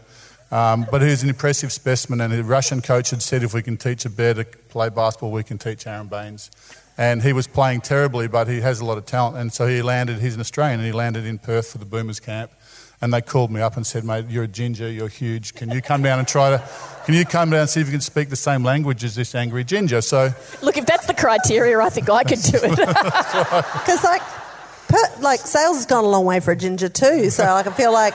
[0.51, 3.61] Um, but he was an impressive specimen, and the Russian coach had said if we
[3.61, 6.49] can teach a bear to play basketball, we can teach Aron Baynes.
[6.97, 9.37] And he was playing terribly, but he has a lot of talent.
[9.37, 12.19] And so he landed, he's an Australian, and he landed in Perth for the Boomers
[12.19, 12.51] camp.
[13.01, 15.53] And they called me up and said, mate, you're a ginger, you're huge.
[15.53, 16.69] Can you come down and try to,
[17.05, 19.33] can you come down and see if you can speak the same language as this
[19.33, 20.01] angry ginger?
[20.01, 22.69] So Look, if that's the criteria, I think I could do it.
[22.77, 24.21] Because like,
[24.89, 27.29] per, like sales has gone a long way for a ginger too.
[27.29, 28.13] So like, I feel like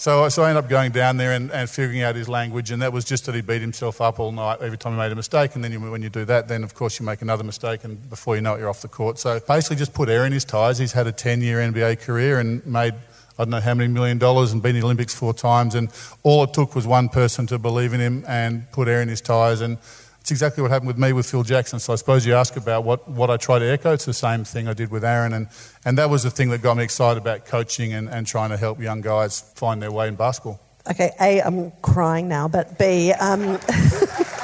[0.00, 2.80] So, so I ended up going down there and, and figuring out his language, and
[2.80, 5.14] that was just that he beat himself up all night every time he made a
[5.14, 5.54] mistake.
[5.54, 8.08] And then you, when you do that, then of course you make another mistake, and
[8.08, 9.18] before you know it, you're off the court.
[9.18, 10.78] So basically, just put air in his tyres.
[10.78, 12.94] He's had a 10 year NBA career and made
[13.38, 15.74] I don't know how many million dollars and been in the Olympics four times.
[15.74, 15.90] And
[16.22, 19.20] all it took was one person to believe in him and put air in his
[19.20, 19.60] tyres.
[19.60, 19.76] And
[20.20, 21.80] it's exactly what happened with me with Phil Jackson.
[21.80, 23.92] So I suppose you ask about what, what I try to echo.
[23.92, 25.32] It's the same thing I did with Aron.
[25.32, 25.48] And,
[25.84, 28.56] and that was the thing that got me excited about coaching and, and trying to
[28.56, 30.60] help young guys find their way in basketball.
[30.90, 33.58] okay, a I'm crying now, but b um,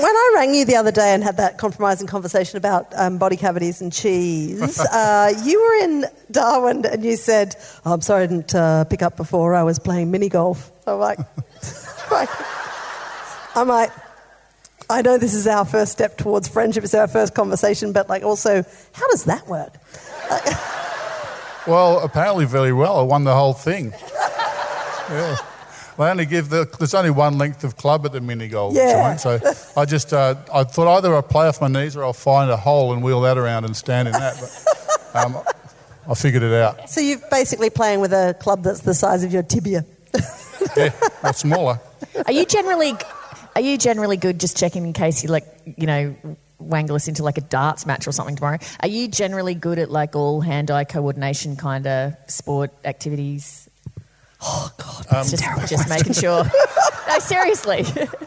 [0.00, 3.36] When I rang you the other day and had that compromising conversation about um, body
[3.36, 8.26] cavities and cheese, uh, you were in Darwin and you said, oh, I'm sorry I
[8.28, 10.72] didn't uh, pick up before, I was playing mini golf.
[10.86, 11.18] I'm like,
[12.10, 12.28] right.
[13.54, 13.90] I'm like,
[14.88, 18.22] I know this is our first step towards friendship, it's our first conversation, but like
[18.22, 19.74] also, how does that work?
[21.66, 22.96] Well, apparently very well.
[22.98, 23.92] I won the whole thing.
[25.10, 25.36] Yeah.
[25.98, 29.08] I only give the, there's only one length of club at the mini golf Yeah.
[29.08, 29.38] joint, so
[29.76, 32.56] I just uh, I thought either I'll play off my knees or I'll find a
[32.56, 34.40] hole and wheel that around and stand in that.
[35.12, 35.36] But um,
[36.08, 36.88] I figured it out.
[36.88, 39.84] So you're basically playing with a club that's the size of your tibia.
[40.76, 40.92] Yeah,
[41.22, 41.80] or smaller.
[42.26, 42.94] Are you generally
[43.54, 46.14] are you generally good just checking in case you like you know
[46.58, 48.58] wangle us into like a darts match or something tomorrow?
[48.80, 53.68] Are you generally good at like all hand-eye coordination kind of sport activities?
[54.42, 56.44] Oh God, that's just, just making sure.
[57.08, 57.80] no, seriously.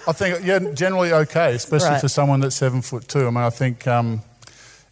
[0.08, 2.02] I think yeah, generally okay, especially Right.
[2.02, 3.22] for someone that's seven foot two.
[3.26, 4.22] I mean, I think um,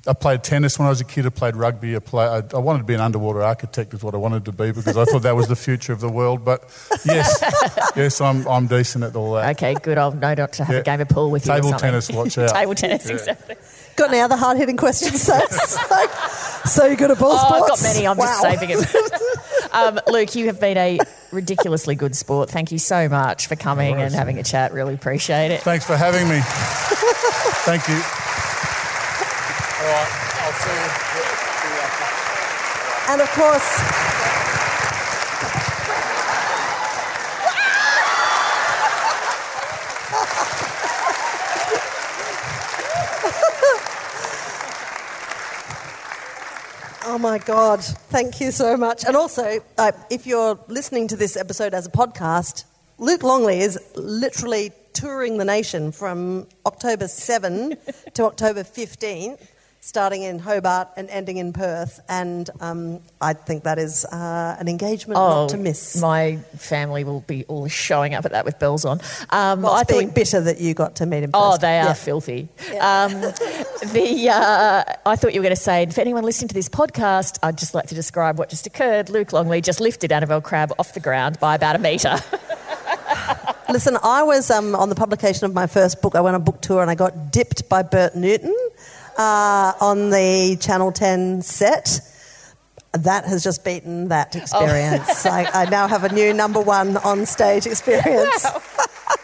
[0.08, 1.28] I played tennis when I was a kid.
[1.28, 1.96] I played rugby.
[1.96, 4.52] I, play, I, I wanted to be an underwater architect, is what I wanted to
[4.52, 6.44] be because I thought that was the future of the world.
[6.44, 6.64] But
[7.06, 7.44] yes,
[7.96, 9.56] yes, I'm I'm decent at all that.
[9.58, 10.00] okay, good.
[10.00, 10.82] I'll know not to have Yeah.
[10.82, 11.54] a game of pool with you.
[11.54, 12.50] Table tennis, watch out.
[12.56, 13.14] Table tennis, Yeah.
[13.16, 13.56] exactly.
[13.96, 15.78] Got any other hard hitting questions, Sax?
[15.92, 16.10] like,
[16.66, 17.62] so you're good at ball Oh, sports?
[17.64, 18.08] I've got many.
[18.08, 19.72] I'm just saving it.
[19.74, 20.98] um, Luke, you have been a
[21.32, 22.50] ridiculously good sport.
[22.50, 24.72] Thank you so much for coming and having a chat.
[24.74, 25.62] Really appreciate it.
[25.62, 26.40] Thanks for having me.
[27.66, 28.02] Thank you.
[33.12, 33.68] And of course,
[47.04, 47.84] Oh my God.
[47.84, 49.04] Thank you so much.
[49.04, 52.64] And also, uh, if you're listening to this episode as a podcast,
[52.98, 57.76] Luke Longley is literally touring the nation from October 7
[58.14, 59.38] to October 15
[59.92, 62.00] starting in Hobart and ending in Perth.
[62.08, 65.98] And um, I think that is uh, an engagement not to miss.
[65.98, 69.02] Oh, My family will be all showing up at that with bells on.
[69.32, 70.16] Um, Well, I it's being thought.
[70.16, 71.32] bitter that you got to meet him.
[71.34, 71.62] Oh, first.
[71.62, 71.94] they are Yeah.
[71.94, 72.48] filthy.
[72.80, 73.12] Um,
[73.92, 77.38] the uh, I thought you were going to say, for anyone listening to this podcast,
[77.44, 79.10] I'd just like to describe what just occurred.
[79.10, 82.18] Luke Longley just lifted Annabel Crabb off the ground by about a metre.
[83.70, 86.16] Listen, I was um, on the publication of my first book.
[86.16, 88.56] I went on a book tour and I got dipped by Bert Newton
[89.18, 92.00] uh, on the Channel 10 set.
[92.94, 95.26] That has just beaten that experience.
[95.26, 98.46] I, I now have a new number one on stage experience.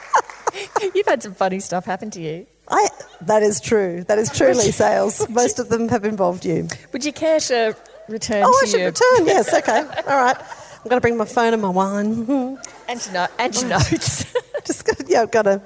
[0.95, 2.47] You've had some funny stuff happen to you.
[2.69, 2.88] I,
[3.21, 4.03] that is true.
[4.05, 5.27] That is truly sales.
[5.29, 6.67] Most of them have involved you.
[6.93, 7.75] Would you care to
[8.07, 9.25] return Oh, to I should return.
[9.27, 9.79] Yes, okay.
[9.79, 10.38] All right.
[10.38, 12.57] I'm going to bring my phone and my wine.
[12.88, 14.33] and your, no- and notes?
[14.65, 15.61] Just got, yeah, I've got to.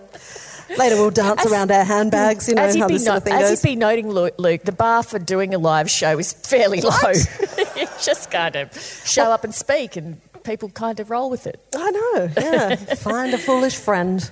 [0.77, 2.47] Later we'll dance As- around our handbags.
[2.47, 3.51] You know as how you've been, sort of thing as goes.
[3.51, 6.91] you've been noting, Luke, the bar for doing a live show is fairly low.
[7.75, 8.73] you just kind of
[9.05, 11.59] show up and speak, and people kind of roll with it.
[11.75, 12.29] I know.
[12.37, 12.75] Yeah.
[12.95, 14.29] Find a foolish friend.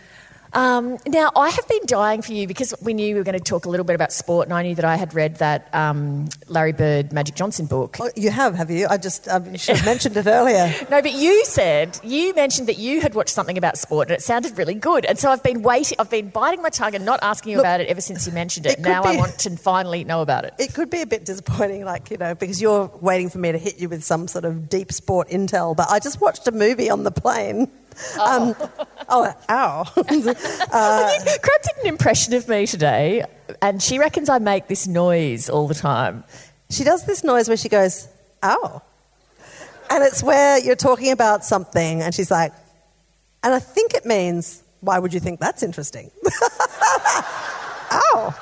[0.53, 3.43] Um, now, I have been dying for you because we knew we were going to
[3.43, 6.27] talk a little bit about sport, and I knew that I had read that um,
[6.47, 7.97] Larry Bird Magic Johnson book.
[7.99, 8.87] Oh, you have, have you?
[8.89, 10.73] I just I should have mentioned it earlier.
[10.89, 14.23] No, but you said you mentioned that you had watched something about sport, and it
[14.23, 15.05] sounded really good.
[15.05, 17.65] And so I've been waiting, I've been biting my tongue and not asking you Look,
[17.65, 18.79] about it ever since you mentioned it it.
[18.79, 20.55] now I want to finally know about it.
[20.57, 23.57] It could be a bit disappointing, like, you know, because you're waiting for me to
[23.59, 26.89] hit you with some sort of deep sport intel, but I just watched a movie
[26.89, 27.69] on the plane.
[28.19, 28.55] Um,
[29.09, 29.83] oh, ow.
[29.93, 33.23] Crabb did an impression of me today,
[33.61, 36.23] and she reckons I make this noise all the time.
[36.69, 38.07] she does this noise where she goes,
[38.43, 38.81] ow.
[39.91, 42.53] And it's where you're talking about something, and she's like,
[43.43, 46.11] and I think it means, why would you think that's interesting?
[47.91, 48.35] ow.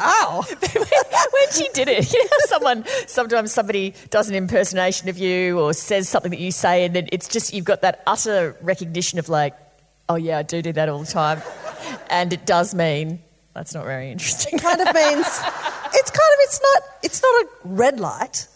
[0.00, 0.42] Ow.
[0.44, 0.54] Oh.
[1.32, 5.72] when she did it, you know, someone sometimes somebody does an impersonation of you or
[5.72, 9.28] says something that you say, and then it's just you've got that utter recognition of
[9.28, 9.54] like,
[10.08, 11.42] oh yeah, I do do that all the time,
[12.08, 13.20] and it does mean
[13.54, 14.58] that's not very interesting.
[14.58, 15.26] kind of means
[15.92, 18.46] it's kind of it's not it's not a red light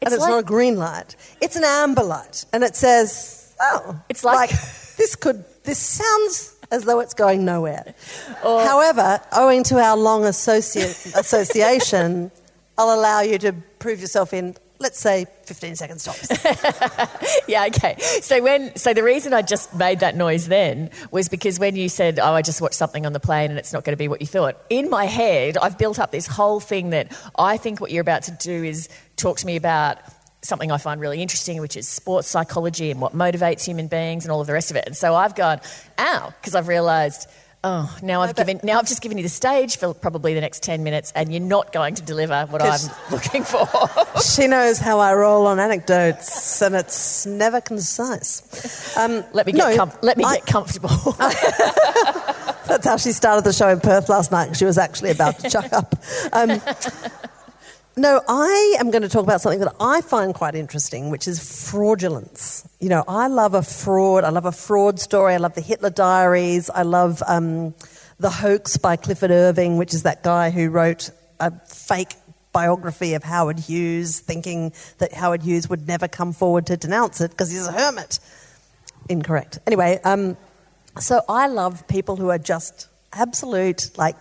[0.00, 1.14] and It's it's like- not a green light.
[1.40, 4.50] It's an amber light, and it says, "Oh, It's like-
[4.96, 7.94] this could this sounds as though it's going nowhere."
[8.42, 12.32] However, owing to our long associ- association,
[12.78, 16.28] I'll allow you to prove yourself in, let's say, fifteen seconds tops.
[17.48, 17.96] yeah, okay.
[18.22, 21.88] So when so the reason I just made that noise then was because when you
[21.88, 24.08] said, "Oh, I just watched something on the plane and it's not going to be
[24.08, 27.80] what you thought," in my head I've built up this whole thing that I think
[27.80, 29.98] what you're about to do is talk to me about
[30.42, 34.32] something I find really interesting, which is sports psychology and what motivates human beings and
[34.32, 34.84] all of the rest of it.
[34.86, 35.60] And so I've gone,
[35.98, 37.28] "Ow," because I've realised.
[37.64, 38.58] Oh, now I've given.
[38.64, 41.40] Now I've just given you the stage for probably the next ten minutes, and you're
[41.40, 42.80] not going to deliver what I'm
[43.12, 43.68] looking for.
[44.20, 48.96] she knows how I roll on anecdotes, and it's never concise.
[48.96, 49.58] Um, let me get.
[49.58, 50.88] no, com- let me I- get comfortable.
[52.66, 54.56] That's how she started the show in Perth last night.
[54.56, 55.94] She was actually about to chuck up.
[56.32, 56.60] Um,
[57.96, 61.70] no, I am going to talk about something that I find quite interesting, which is
[61.70, 62.66] fraudulence.
[62.80, 64.24] You know, I love a fraud.
[64.24, 65.34] I love a fraud story.
[65.34, 66.70] I love the Hitler Diaries.
[66.70, 67.74] I love um,
[68.18, 72.14] The Hoax by Clifford Irving, which is that guy who wrote a fake
[72.52, 77.30] biography of Howard Hughes, thinking that Howard Hughes would never come forward to denounce it
[77.30, 78.20] because he's a hermit.
[79.08, 79.58] Incorrect.
[79.66, 80.36] Anyway, um,
[80.98, 84.16] so I love people who are just absolute, like,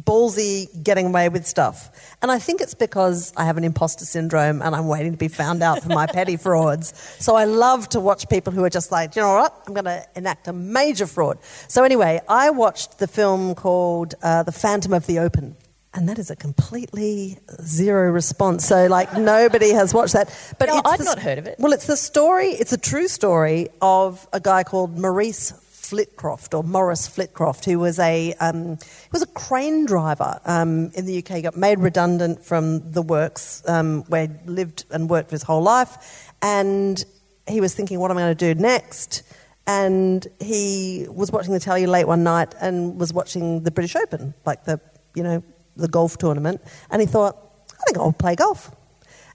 [0.00, 1.90] ballsy getting away with stuff.
[2.22, 5.28] And I think it's because I have an imposter syndrome and I'm waiting to be
[5.28, 6.92] found out for my petty frauds.
[7.18, 9.84] So I love to watch people who are just like, you know what, I'm going
[9.84, 11.38] to enact a major fraud.
[11.68, 15.56] So anyway, I watched the film called uh, The Phantom of the Open.
[15.96, 18.66] And that is a completely zero response.
[18.66, 20.28] So, like, nobody has watched that.
[20.58, 21.54] But No, the- not heard of it.
[21.60, 25.52] Well, it's the story, it's a true story of a guy called Maurice
[25.90, 28.78] Flitcroft or Morris Flitcroft, who was a um,
[29.12, 31.42] was a crane driver um, in the UK.
[31.42, 36.32] Got made redundant from the works um, where he lived and worked his whole life,
[36.42, 37.04] and
[37.46, 39.22] he was thinking, "What am I going to do next?"
[39.66, 44.34] And he was watching the telly late one night and was watching the British Open,
[44.44, 44.80] like the
[45.14, 45.42] you know
[45.76, 46.60] the golf tournament,
[46.90, 47.36] and he thought,
[47.72, 48.70] "I think I'll play golf."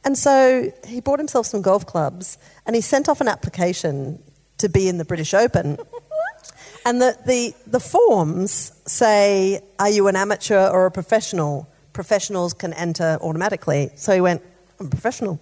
[0.03, 4.21] And so he bought himself some golf clubs and he sent off an application
[4.57, 5.77] to be in the British Open.
[6.85, 11.67] And the, the, the forms say, Are you an amateur or a professional?
[11.93, 13.91] Professionals can enter automatically.
[13.95, 14.41] So he went,
[14.79, 15.39] I'm a professional.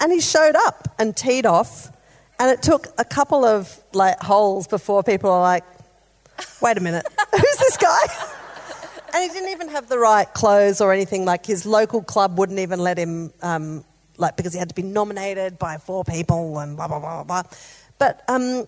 [0.00, 1.90] And he showed up and teed off,
[2.38, 5.64] and it took a couple of like holes before people are like,
[6.60, 7.98] wait a minute, who's this guy?
[9.14, 11.24] And he didn't even have the right clothes or anything.
[11.24, 13.84] Like his local club wouldn't even let him, um,
[14.18, 17.42] like because he had to be nominated by four people and blah blah blah blah.
[17.98, 18.66] But um,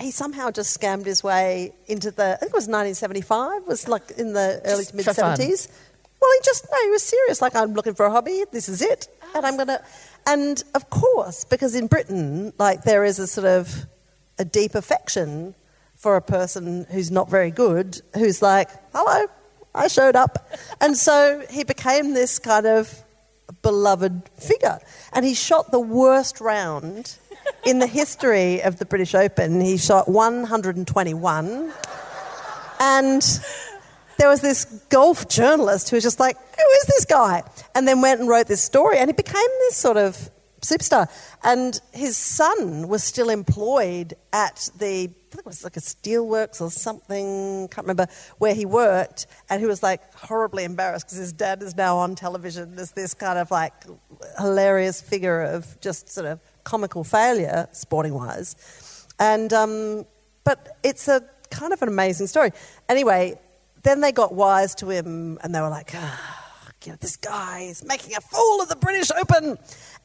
[0.00, 2.34] he somehow just scammed his way into the.
[2.34, 3.66] I think it was 1975.
[3.66, 5.36] Was like in the early to mid for fun.
[5.36, 5.68] 70s.
[6.20, 7.40] Well, he just no, he was serious.
[7.40, 8.44] Like I'm looking for a hobby.
[8.52, 9.82] This is it, and I'm gonna.
[10.26, 13.86] And of course, because in Britain, like there is a sort of
[14.38, 15.54] a deep affection
[15.94, 19.26] for a person who's not very good, who's like, hello,
[19.74, 20.50] I showed up.
[20.80, 23.02] And so he became this kind of
[23.60, 24.78] beloved figure.
[25.12, 27.18] And he shot the worst round
[27.64, 29.60] in the history of the British Open.
[29.60, 31.72] He shot 121.
[32.80, 33.22] And
[34.18, 37.42] there was this golf journalist who was just like, who is this guy?
[37.74, 38.98] And then went and wrote this story.
[38.98, 40.30] And he became this sort of
[40.60, 41.08] superstar.
[41.42, 46.60] And his son was still employed at the, I think it was like a steelworks
[46.60, 48.06] or something, can't remember,
[48.38, 49.26] where he worked.
[49.48, 53.14] And he was like horribly embarrassed because his dad is now on television as this
[53.14, 53.72] kind of like
[54.38, 58.56] hilarious figure of just sort of comical failure, sporting wise.
[59.18, 60.06] And, um,
[60.44, 62.52] but it's a kind of an amazing story.
[62.88, 63.38] Anyway,
[63.82, 66.40] then they got wise to him and they were like, ah,
[66.84, 69.58] you know, this guy is making a fool of the British Open.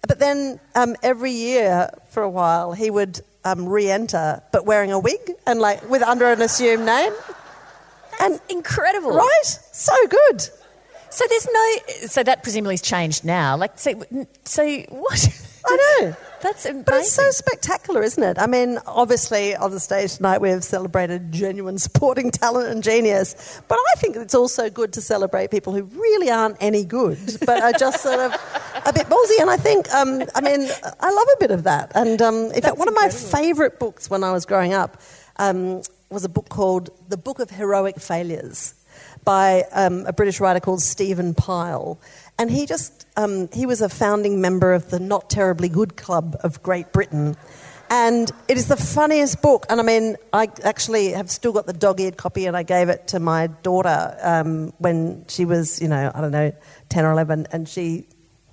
[0.07, 4.99] But then um, every year for a while, he would um, re-enter, but wearing a
[4.99, 7.13] wig and like with under an assumed name.
[8.19, 9.11] And incredible.
[9.11, 9.45] Right?
[9.45, 10.41] So good.
[11.09, 12.07] So there's no.
[12.07, 13.55] So that presumably has changed now.
[13.55, 14.03] Like, so,
[14.43, 15.29] so what?
[15.67, 16.15] I know.
[16.41, 16.83] That's amazing.
[16.83, 18.37] But it's so spectacular, isn't it?
[18.37, 23.61] I mean, obviously, on the stage tonight, we have celebrated genuine sporting talent and genius.
[23.67, 27.63] But I think it's also good to celebrate people who really aren't any good, but
[27.63, 28.33] are just sort of
[28.85, 29.39] a bit ballsy.
[29.41, 31.91] And I think, um, I mean, I love a bit of that.
[31.95, 35.01] And um, in fact, one of my favourite books when I was growing up
[35.37, 38.75] um, was a book called The Book of Heroic Failures
[39.23, 41.99] by um, a British writer called Stephen Pyle.
[42.37, 46.35] And he just, um, he was a founding member of the Not Terribly Good Club
[46.43, 47.37] of Great Britain.
[47.89, 49.65] And it is the funniest book.
[49.69, 52.89] And I mean, I actually have still got the dog eared copy, and I gave
[52.89, 56.51] it to my daughter um, when she was, you know, I don't know,
[56.89, 58.07] 10 or 11, and she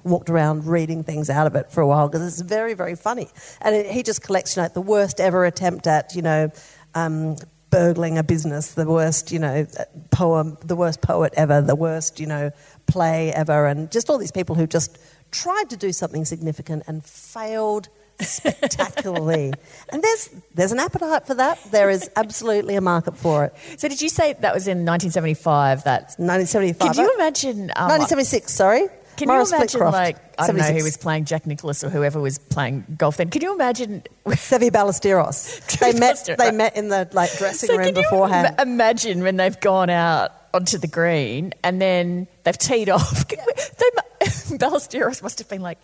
[0.05, 3.29] walked around reading things out of it for a while because it's very, very funny.
[3.61, 6.51] And it, he just collects, you know, the worst ever attempt at, you know,
[6.95, 7.37] um,
[7.71, 9.67] burgling a business, the worst, you know,
[10.11, 12.51] poem, the worst poet ever, the worst, you know,
[12.87, 14.99] play ever, and just all these people who just
[15.31, 17.89] tried to do something significant and failed
[18.21, 19.53] spectacularly.
[19.91, 21.59] and there's there's an appetite for that.
[21.71, 23.55] There is absolutely a market for it.
[23.79, 25.85] So did you say that was in 1975?
[25.85, 26.95] That 1975.
[26.95, 27.55] Can you imagine?
[27.77, 28.53] Um, 1976.
[28.53, 28.89] Sorry.
[29.17, 31.91] Can Morris you imagine, Flitcroft, like, I don't know who was playing Jack Nicklaus or
[31.91, 33.29] whoever was playing golf then?
[33.29, 34.03] Can you imagine?
[34.27, 35.61] Seve Ballesteros.
[35.81, 36.29] They met.
[36.39, 38.55] They met in the like dressing So room can you beforehand.
[38.59, 43.27] im- imagine when they've gone out onto the green and then they've teed off?
[43.29, 44.27] they, mu-
[44.59, 45.79] Ballesteros must have been like,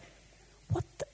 [0.71, 1.07] what the?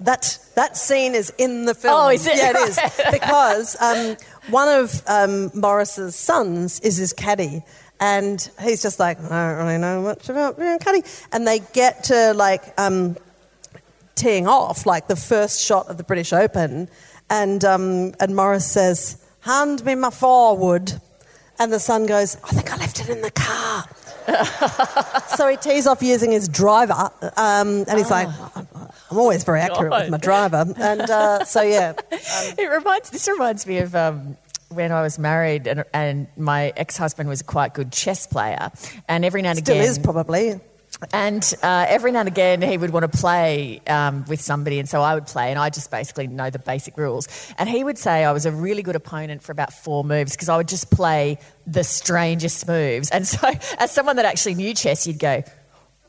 [0.00, 1.94] That that scene is in the film.
[1.96, 2.36] Oh, is it?
[2.36, 2.78] Yeah, it is
[3.12, 4.16] because um,
[4.50, 7.62] one of um, Morris's sons is his caddy,
[8.00, 11.60] and he's just like, I don't really know much about being a caddy, and they
[11.72, 13.16] get to like um,
[14.16, 16.88] teeing off, like the first shot of the British Open,
[17.30, 21.00] and um, and Morris says, "Hand me my forward,"
[21.58, 23.84] and the son goes, "I think I left it in the car."
[25.36, 29.90] so he tees off using his driver, um, and he's like, "I'm always very accurate
[29.92, 33.10] with my driver," and uh, so yeah, It reminds.
[33.10, 33.94] This reminds me of.
[33.94, 34.36] Um,
[34.68, 38.70] when I was married and, and my ex-husband was a quite good chess player,
[39.06, 40.58] and every now and still again, is probably.
[41.12, 44.88] And uh, every now and again, he would want to play um, with somebody, and
[44.88, 47.28] so I would play, and I just basically know the basic rules.
[47.58, 50.48] And he would say I was a really good opponent for about four moves because
[50.48, 53.10] I would just play the strangest moves.
[53.10, 55.42] And so, as someone that actually knew chess, you'd go,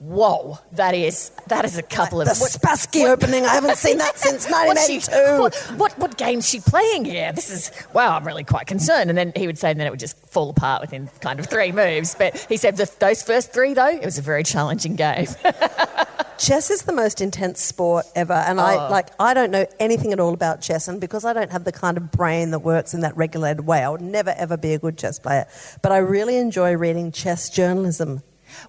[0.03, 4.19] "Whoa, that is that is a couple of The Spassky opening, I haven't seen that
[4.19, 5.41] since What's she, 1982.
[5.41, 7.31] what, what what game's she playing here?
[7.31, 8.15] This is wow.
[8.17, 9.09] I'm really quite concerned.
[9.09, 11.45] And then he would say, and then it would just fall apart within kind of
[11.45, 12.15] three moves.
[12.15, 15.27] But he said the, those first three though, it was a very challenging game.
[16.37, 18.63] Chess is the most intense sport ever, and Oh.
[18.63, 21.63] I like I don't know anything at all about chess, and because I don't have
[21.63, 24.73] the kind of brain that works in that regulated way, I would never ever be
[24.73, 25.45] a good chess player.
[25.81, 28.21] But I really enjoy reading chess journalism.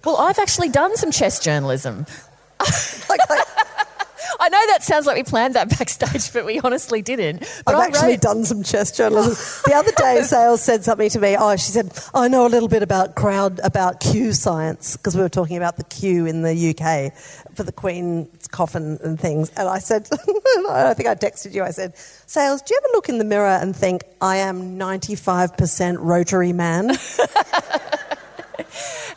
[0.03, 2.05] Well, I've actually done some chess journalism.
[3.07, 3.45] Like, like,
[4.39, 7.39] I know that sounds like we planned that backstage, but we honestly didn't.
[7.65, 9.35] But I've I actually wrote- done some chess journalism.
[9.65, 11.35] the other day, Sales said something to me.
[11.37, 15.21] Oh, she said, I know a little bit about crowd, about queue science, because we
[15.21, 17.13] were talking about the queue in the UK
[17.55, 19.51] for the Queen's coffin and things.
[19.55, 20.07] And I said,
[20.69, 23.45] I think I texted you, I said, Sales, do you ever look in the mirror
[23.61, 26.91] and think, I am 95% rotary man?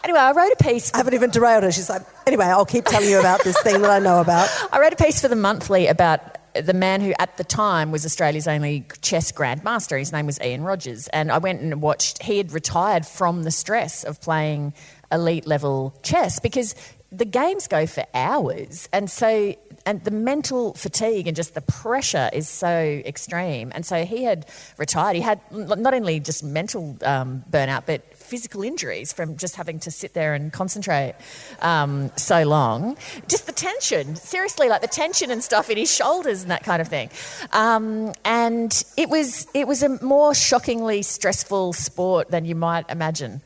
[0.04, 0.92] Anyway, I wrote a piece.
[0.94, 1.72] I haven't even derailed her.
[1.72, 4.48] She's like, anyway, I'll keep telling you about this thing that I know about.
[4.72, 8.06] I wrote a piece for the monthly about the man who at the time was
[8.06, 9.98] Australia's only chess grandmaster.
[9.98, 11.08] His name was Ian Rogers.
[11.08, 14.72] And I went and watched, he had retired from the stress of playing
[15.10, 16.74] elite level chess because
[17.10, 18.88] the games go for hours.
[18.92, 19.54] And so,
[19.86, 22.68] and the mental fatigue and just the pressure is so
[23.04, 23.72] extreme.
[23.74, 25.16] And so he had retired.
[25.16, 29.90] He had not only just mental um, burnout, but physical injuries from just having to
[29.90, 31.14] sit there and concentrate
[31.60, 32.96] um, so long.
[33.26, 36.82] Just the tension, seriously, like the tension and stuff in his shoulders and that kind
[36.82, 37.10] of thing.
[37.52, 43.40] Um, and it was it was a more shockingly stressful sport than you might imagine.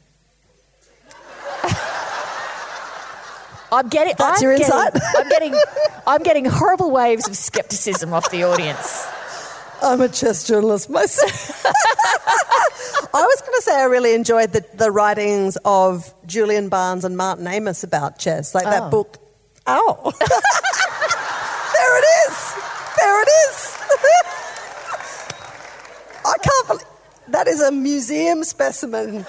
[3.72, 4.14] I'm getting.
[4.18, 5.02] That's I'm your getting, insight?
[5.16, 5.54] I'm getting.
[6.06, 9.06] I'm getting horrible waves of skepticism off the audience.
[9.82, 11.64] I'm a chess journalist myself.
[13.14, 17.16] I was going to say I really enjoyed the, the writings of Julian Barnes and
[17.16, 18.70] Martin Amis about chess, like Oh.
[18.70, 19.18] that book.
[19.66, 20.12] Ow.
[20.18, 22.54] there it is.
[22.98, 23.78] There it is.
[26.24, 26.86] I can't believe
[27.28, 29.26] that is a museum specimen.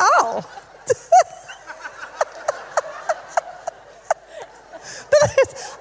[0.00, 0.44] Ow.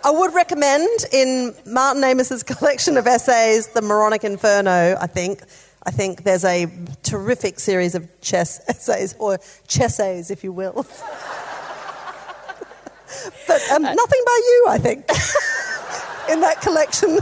[0.03, 5.41] I would recommend in Martin Amis's collection of essays, The Moronic Inferno, I think.
[5.84, 6.68] I think there's a
[7.03, 9.38] terrific series of chess essays, or
[9.68, 10.74] chessays, if you will.
[13.47, 15.01] but um, nothing by you, I think,
[16.32, 17.20] in that collection.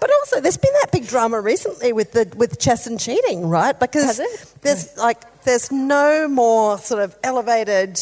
[0.00, 3.78] but also, there's been that big drama recently with the with chess and cheating, right?
[3.78, 4.20] Because
[4.62, 8.00] there's like there's no more sort of elevated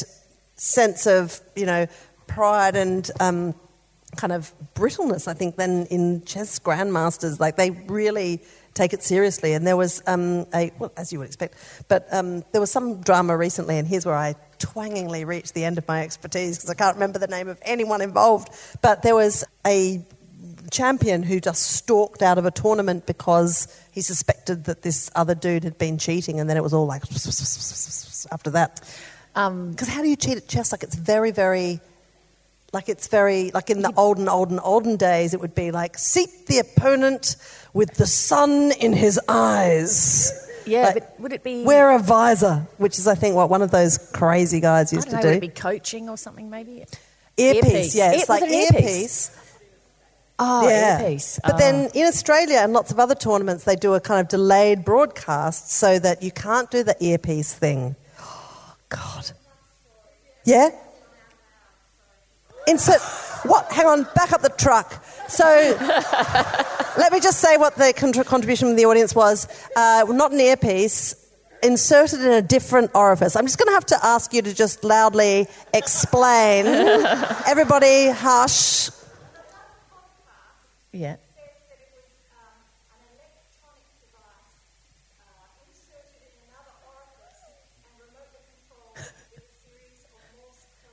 [0.57, 1.87] sense of you know
[2.35, 3.55] pride and um,
[4.17, 7.39] kind of brittleness, I think, than in chess grandmasters.
[7.39, 8.43] Like they really
[8.75, 9.55] take it seriously.
[9.55, 11.55] And there was um, a well, as you would expect,
[11.89, 15.79] but um, there was some drama recently, and here's where I twangingly reached the end
[15.79, 18.49] of my expertise because I can't remember the name of anyone involved.
[18.83, 20.05] But there was a
[20.71, 25.65] champion who just stalked out of a tournament because he suspected that this other dude
[25.65, 27.03] had been cheating, and then it was all like
[28.33, 28.81] after that.
[29.35, 30.73] Because how do you cheat at chess?
[30.73, 31.81] Like it's very, very,
[32.75, 36.47] like it's very, like in the olden, olden, olden days, it would be like seat
[36.47, 37.37] the opponent
[37.73, 40.33] with the sun in his eyes.
[40.67, 41.63] Yeah, Like, but would it be?
[41.65, 45.13] Wear a visor, which is, I think, what one of those crazy guys I used
[45.13, 46.85] know, to would it be coaching or something maybe?
[47.37, 47.95] Earpiece, Earpiece.
[47.95, 48.81] yeah, it's like it earpiece?
[48.81, 49.31] earpiece.
[50.39, 51.01] Oh, yeah.
[51.03, 51.39] earpiece.
[51.45, 51.59] But Oh.
[51.59, 51.99] then ah.
[51.99, 55.99] in Australia and lots of other tournaments, they do a kind of delayed broadcast so
[55.99, 57.95] that you can't do the earpiece thing.
[58.21, 59.31] Oh, God.
[60.45, 60.71] Yeah?
[62.67, 63.01] Insert.
[63.45, 63.71] What?
[63.71, 65.05] Hang on, back up the truck.
[65.29, 65.45] So
[66.97, 69.47] let me just say what the contr- contribution from the audience was.
[69.77, 71.15] Uh, not an earpiece,
[71.63, 73.37] inserted in a different orifice.
[73.37, 76.67] I'm just going to have to ask you to just loudly explain.
[77.47, 78.91] Everybody, hush.
[80.93, 81.17] yeah.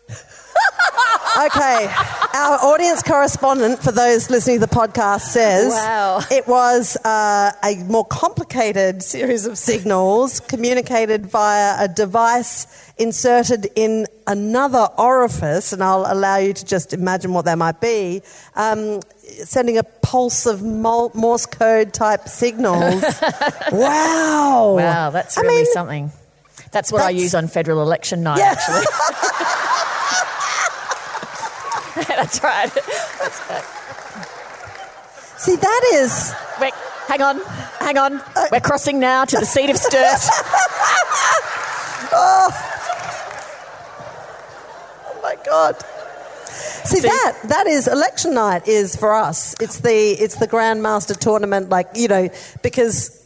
[1.38, 1.88] Okay,
[2.34, 6.20] our audience correspondent for those listening to the podcast says Wow.
[6.30, 12.68] it was uh, a more complicated series of signals communicated via a device
[12.98, 18.22] inserted in another orifice, and I'll allow you to just imagine what that might be,
[18.56, 19.00] um,
[19.46, 23.04] sending a pulse of Morse code type signals.
[23.72, 24.74] wow!
[24.78, 26.12] Wow, that's I really mean, something.
[26.72, 28.52] That's what I use on federal election night, Yeah.
[28.58, 28.86] actually.
[32.22, 32.72] that's right.
[33.20, 33.64] That's right.
[35.38, 36.34] See, that is.
[36.60, 36.74] Wait,
[37.08, 37.42] hang on,
[37.80, 38.22] hang on.
[38.36, 40.22] Uh, We're crossing now to the seat of Sturt.
[42.14, 42.50] Oh.
[45.08, 45.82] oh my god.
[46.84, 49.56] See, that that is election night is for us.
[49.62, 52.28] It's the it's the grandmaster tournament like, you know,
[52.62, 53.21] because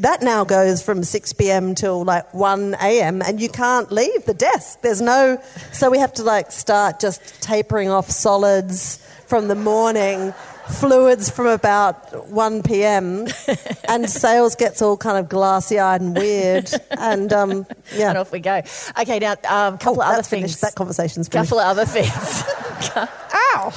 [0.00, 1.74] that now goes from 6 p.m.
[1.74, 3.22] till like 1 a.m.
[3.22, 4.80] and you can't leave the desk.
[4.82, 5.40] There's no
[5.72, 8.96] so we have to like start just tapering off solids
[9.26, 10.32] from the morning,
[10.68, 13.26] fluids from about 1 p.m.
[13.88, 18.08] and Sales gets all kind of glassy-eyed and weird and um yeah.
[18.10, 18.62] And off we go.
[19.00, 20.28] Okay, now um, a couple Oh, of other things.
[20.42, 20.60] finished.
[20.62, 21.50] That conversation's finished.
[21.50, 22.44] couple of other things.
[22.96, 23.72] Wow.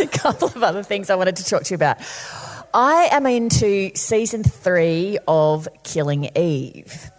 [0.00, 1.98] a couple of other things I wanted to talk to you about.
[2.74, 7.10] I am into season three of Killing Eve.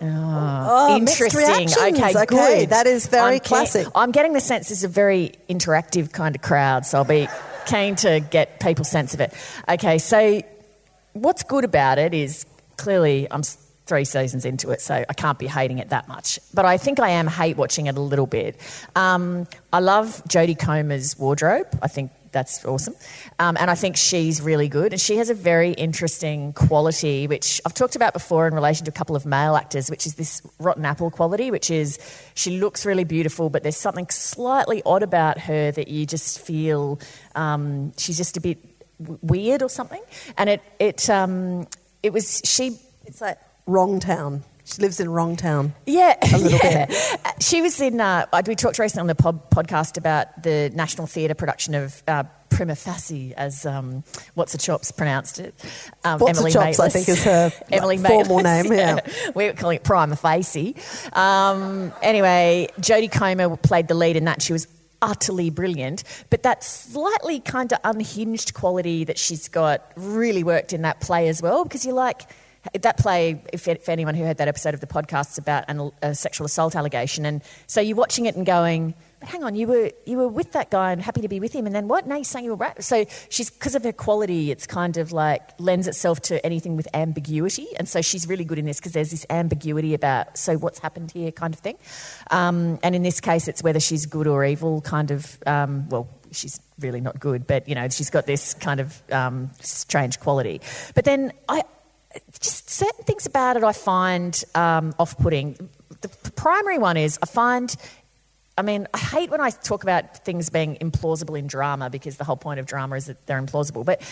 [0.00, 1.68] Oh, mixed Interesting.
[1.70, 2.70] Okay, Okay, good.
[2.70, 3.88] that is very I'm classic.
[3.94, 7.28] I'm getting the sense this is a very interactive kind of crowd, so I'll be
[7.66, 9.32] keen to get people's sense of it.
[9.68, 10.40] Okay, so
[11.14, 13.42] what's good about it is clearly I'm
[13.86, 16.38] three seasons into it, so I can't be hating it that much.
[16.54, 18.60] But I think I am hate watching it a little bit.
[18.94, 21.66] Um, I love Jodie Comer's wardrobe.
[21.82, 22.94] I think that's awesome.
[23.38, 24.92] Um, and I think she's really good.
[24.92, 28.90] And she has a very interesting quality, which I've talked about before in relation to
[28.90, 31.98] a couple of male actors, which is this rotten apple quality, which is
[32.34, 37.00] she looks really beautiful, but there's something slightly odd about her that you just feel
[37.34, 38.58] um, she's just a bit
[39.00, 40.02] w- weird or something.
[40.36, 41.66] And it, it, um,
[42.02, 44.44] it was, she It's like wrong town.
[44.74, 45.74] She lives in wrong town.
[45.86, 46.86] yeah, A little yeah.
[46.86, 46.96] bit.
[47.40, 48.00] She was in.
[48.00, 52.24] Uh, we talked recently on the pod, podcast about the National Theatre production of uh,
[52.50, 54.02] Prima Facie, as um,
[54.34, 55.54] what's the chops pronounced it.
[56.04, 59.00] Um, What's the chops, I think, is her, Emily like, formal name, yeah.
[59.34, 60.74] we're calling it Prima Facie.
[61.12, 64.42] Um, anyway, Jodie Comer played the lead in that.
[64.42, 64.66] She was
[65.00, 70.82] utterly brilliant, but that slightly kind of unhinged quality that she's got really worked in
[70.82, 71.62] that play as well.
[71.62, 72.22] Because you're like
[72.80, 75.90] that play, if, for anyone who heard that episode of the podcast, it's about an,
[76.02, 79.66] a sexual assault allegation, and so you're watching it and going, "But hang on, you
[79.66, 82.06] were you were with that guy and happy to be with him, and then what?
[82.06, 85.12] Now you're saying you were right." So she's because of her quality, it's kind of
[85.12, 88.92] like lends itself to anything with ambiguity, and so she's really good in this because
[88.92, 91.76] there's this ambiguity about so what's happened here, kind of thing.
[92.30, 95.38] Um, and in this case, it's whether she's good or evil, kind of.
[95.46, 99.50] Um, well, she's really not good, but you know, she's got this kind of um,
[99.60, 100.60] strange quality.
[100.94, 101.62] But then I
[102.40, 105.68] just certain things about it I find um, off-putting.
[106.00, 107.74] The primary one is I find.
[108.56, 112.24] I mean, I hate when I talk about things being implausible in drama because the
[112.24, 113.84] whole point of drama is that they're implausible.
[113.84, 114.02] But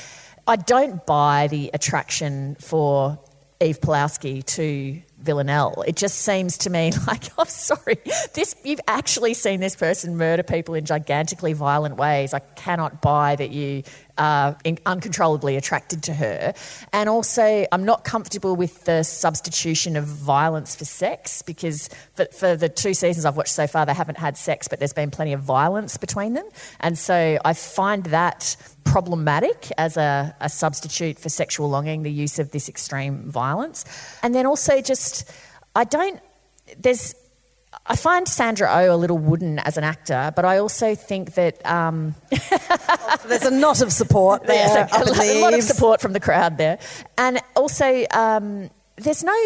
[0.47, 3.19] I don't buy the attraction for
[3.61, 5.83] Eve Pulowski to Villanelle.
[5.87, 7.99] It just seems to me like, I'm sorry,
[8.35, 12.35] this you've actually seen this person murder people in gigantically violent ways.
[12.35, 13.83] I cannot buy that you
[14.19, 16.55] are in- uncontrollably attracted to her.
[16.93, 22.57] And also, I'm not comfortable with the substitution of violence for sex because for, for
[22.57, 25.33] the two seasons I've watched so far, they haven't had sex, but there's been plenty
[25.33, 26.49] of violence between them.
[26.81, 32.39] And so I find that problematic as a, a substitute for sexual longing, the use
[32.39, 33.85] of this extreme violence.
[34.23, 35.31] And then also, just,
[35.75, 36.21] I don't,
[36.79, 37.15] there's,
[37.89, 41.65] I find Sandra Oh a little wooden as an actor, but I also think that
[41.65, 42.15] um,
[43.29, 44.67] There's a knot of support there.
[44.67, 46.79] a, up in the a lot of support from the crowd there.
[47.17, 49.37] And also, um, there's no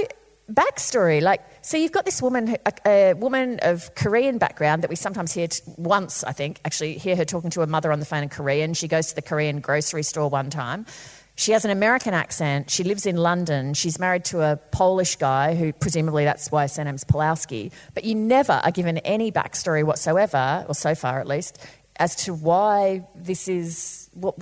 [0.51, 1.21] backstory.
[1.21, 5.33] Like, so you've got this woman, a, a woman of Korean background that we sometimes
[5.33, 8.23] hear t- once, I think, actually hear her talking to her mother on the phone
[8.23, 8.75] in Korean.
[8.75, 10.87] She goes to the Korean grocery store one time.
[11.41, 12.69] She has an American accent.
[12.69, 13.73] She lives in London.
[13.73, 17.73] She's married to a Polish guy who, presumably, that's why his surname's Pulowski.
[17.95, 21.59] But you never are given any backstory whatsoever, or so far at least,
[21.97, 24.35] as to why this is what,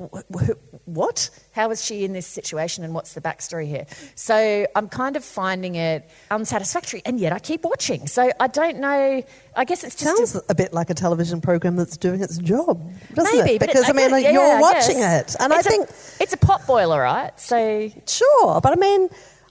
[0.86, 1.30] what?
[1.52, 3.86] How is she in this situation and what's the backstory here?
[4.14, 8.06] So i'm kind of finding it unsatisfactory and yet i keep watching.
[8.06, 9.22] So i don't know
[9.56, 12.80] i guess it's just Sounds a bit like a television program that's doing its job,
[13.14, 13.60] doesn't maybe it?
[13.60, 15.88] Because it, I mean, guess- yeah, you're I watching it, and I It's a- think
[16.20, 17.38] it's a pot boiler right?
[17.38, 19.08] So Sure, but I mean,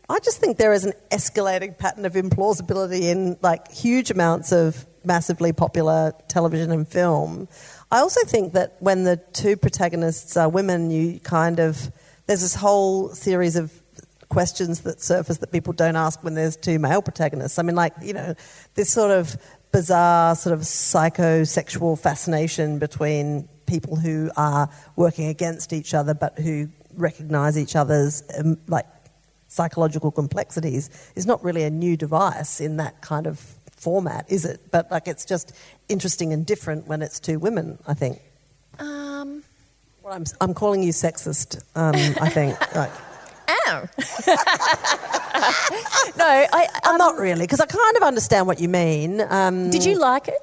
[0.09, 4.85] I just think there is an escalating pattern of implausibility in like huge amounts of
[5.03, 7.47] massively popular television and film.
[7.91, 11.91] I also think that when the two protagonists are women, you kind of
[12.25, 13.71] there's this whole series of
[14.27, 17.57] questions that surface that people don't ask when there's two male protagonists.
[17.57, 18.33] I mean, like you know,
[18.75, 19.37] this sort of
[19.71, 26.69] bizarre sort of psychosexual fascination between people who are working against each other but who
[26.95, 28.85] recognize each other's um, like
[29.49, 34.59] psychological complexities is not really a new device in that kind of format, is it?
[34.71, 35.55] But like it's just
[35.87, 37.77] interesting and different when it's two women.
[37.87, 38.21] I think.
[38.79, 39.43] um
[40.03, 41.61] Well, I'm, I'm calling you sexist.
[41.75, 42.57] Um, I think.
[42.75, 42.91] Like,
[43.65, 43.87] ow
[46.17, 49.21] no i I'm um, not really because I kind of understand what you mean.
[49.21, 50.41] Um, did you like it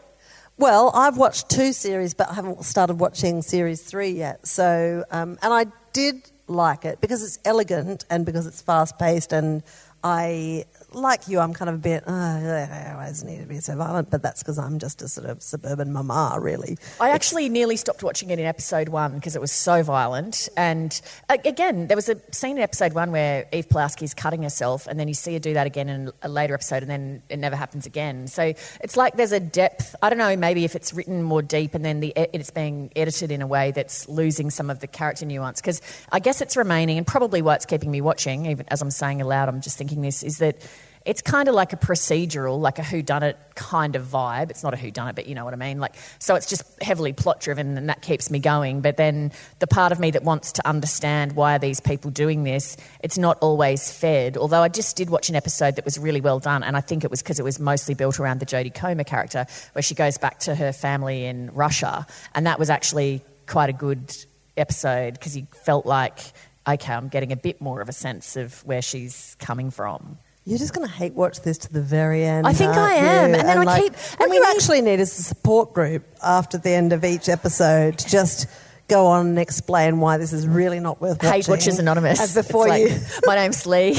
[0.56, 4.46] Well, I've watched two series, but I haven't started watching series three yet.
[4.46, 9.32] So, um, and I did like it because it's elegant and because it's fast paced,
[9.32, 9.62] and
[10.02, 10.64] I
[10.94, 14.10] like you, I'm kind of a bit, oh, I always need to be so violent,
[14.10, 16.78] but that's because I'm just a sort of suburban mama, really.
[17.00, 20.48] I actually nearly stopped watching it in episode one because it was so violent.
[20.56, 24.98] And again, there was a scene in episode one where Eve Pulaski's cutting herself, and
[24.98, 27.56] then you see her do that again in a later episode, and then it never
[27.56, 28.26] happens again.
[28.26, 29.96] So it's like there's a depth.
[30.02, 33.30] I don't know, maybe if it's written more deep, and then the it's being edited
[33.30, 35.60] in a way that's losing some of the character nuance.
[35.60, 35.82] Because
[36.12, 39.48] I guess it's remaining, and probably what's keeping me watching, even as I'm saying aloud,
[39.48, 40.56] I'm just thinking this, is that
[41.04, 44.50] it's kind of like a procedural, like a whodunit kind of vibe.
[44.50, 45.78] It's not a whodunit, but you know what I mean.
[45.78, 48.80] Like, so it's just heavily plot driven, and that keeps me going.
[48.80, 52.44] But then the part of me that wants to understand why are these people doing
[52.44, 54.38] this, it's not always fed.
[54.38, 57.04] Although I just did watch an episode that was really well done, and I think
[57.04, 60.16] it was because it was mostly built around the Jodie Comer character, where she goes
[60.16, 64.16] back to her family in Russia, and that was actually quite a good
[64.56, 66.18] episode because you felt like.
[66.66, 70.16] Okay, I'm getting a bit more of a sense of where she's coming from.
[70.46, 72.46] You're just going to hate watch this to the very end.
[72.46, 73.30] I think I am.
[73.30, 73.36] you?
[73.36, 76.70] And then I like, keep- and we actually need is a support group after the
[76.70, 78.46] end of each episode to just
[78.86, 81.32] go on and explain why this is really not worth watching.
[81.32, 82.20] Hate Watchers Anonymous.
[82.20, 83.20] And before It's like, you.
[83.26, 83.94] my name's Leigh.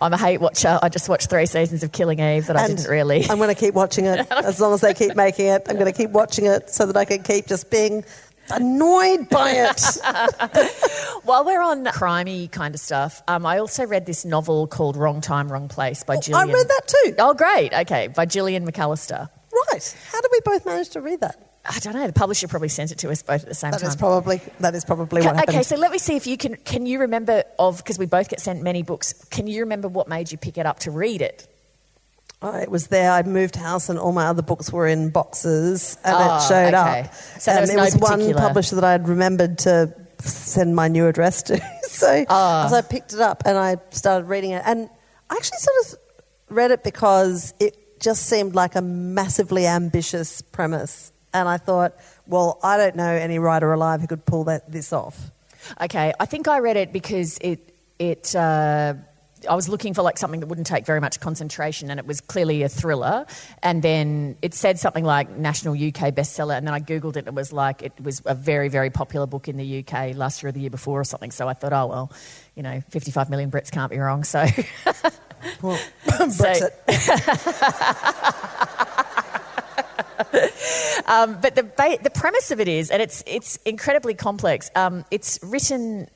[0.00, 0.78] I'm a hate watcher.
[0.80, 3.28] I just watched three seasons of Killing Eve that I didn't really.
[3.28, 5.62] I'm going to keep watching it as long as they keep making it.
[5.68, 8.04] I'm going to keep watching it so that I can keep just being
[8.50, 9.82] annoyed by it.
[11.24, 15.20] While we're on crimey kind of stuff, um, I also read this novel called Wrong
[15.20, 16.48] Time, Wrong Place by Gillian.
[16.48, 17.14] I read that too.
[17.18, 17.72] Oh, great.
[17.72, 19.28] Okay, by Gillian McAllister.
[19.72, 19.96] Right.
[20.12, 21.46] How did we both manage to read that?
[21.68, 22.06] I don't know.
[22.06, 23.90] The publisher probably sent it to us both at the same That time.
[23.90, 25.56] is probably that is probably what happened.
[25.56, 26.56] okay, so let me see if you can.
[26.56, 29.12] Can you remember of because we both get sent many books?
[29.30, 31.46] Can you remember what made you pick it up to read it?
[32.42, 33.12] Oh, it was there.
[33.12, 36.74] I'd moved house and all my other books were in boxes and Oh, it showed
[36.74, 37.00] okay.
[37.02, 37.14] up.
[37.14, 40.88] So there and was it no was one publisher that I'd remembered to send my
[40.88, 41.60] new address to.
[41.82, 42.66] so, Ah.
[42.70, 44.62] so I picked it up and I started reading it.
[44.64, 44.88] And
[45.28, 45.98] I actually sort of
[46.56, 51.12] read it because it just seemed like a massively ambitious premise.
[51.34, 51.94] And I thought,
[52.26, 55.30] well, I don't know any writer alive who could pull that this off.
[55.80, 58.34] Okay, I think I read it because it it.
[58.34, 58.94] Uh,
[59.48, 62.20] I was looking for like something that wouldn't take very much concentration, and it was
[62.20, 63.26] clearly a thriller.
[63.62, 67.20] And then it said something like national UK bestseller, and then I googled it.
[67.20, 70.42] and It was like it was a very very popular book in the UK last
[70.42, 71.30] year or the year before or something.
[71.30, 72.12] So I thought, oh well,
[72.54, 74.24] you know, 55 million Brits can't be wrong.
[74.24, 74.46] So.
[75.62, 76.70] Well, Brexit.
[81.06, 84.70] Um, but the ba- the premise of it is, and it's it's incredibly complex.
[84.76, 86.08] Um, it's written.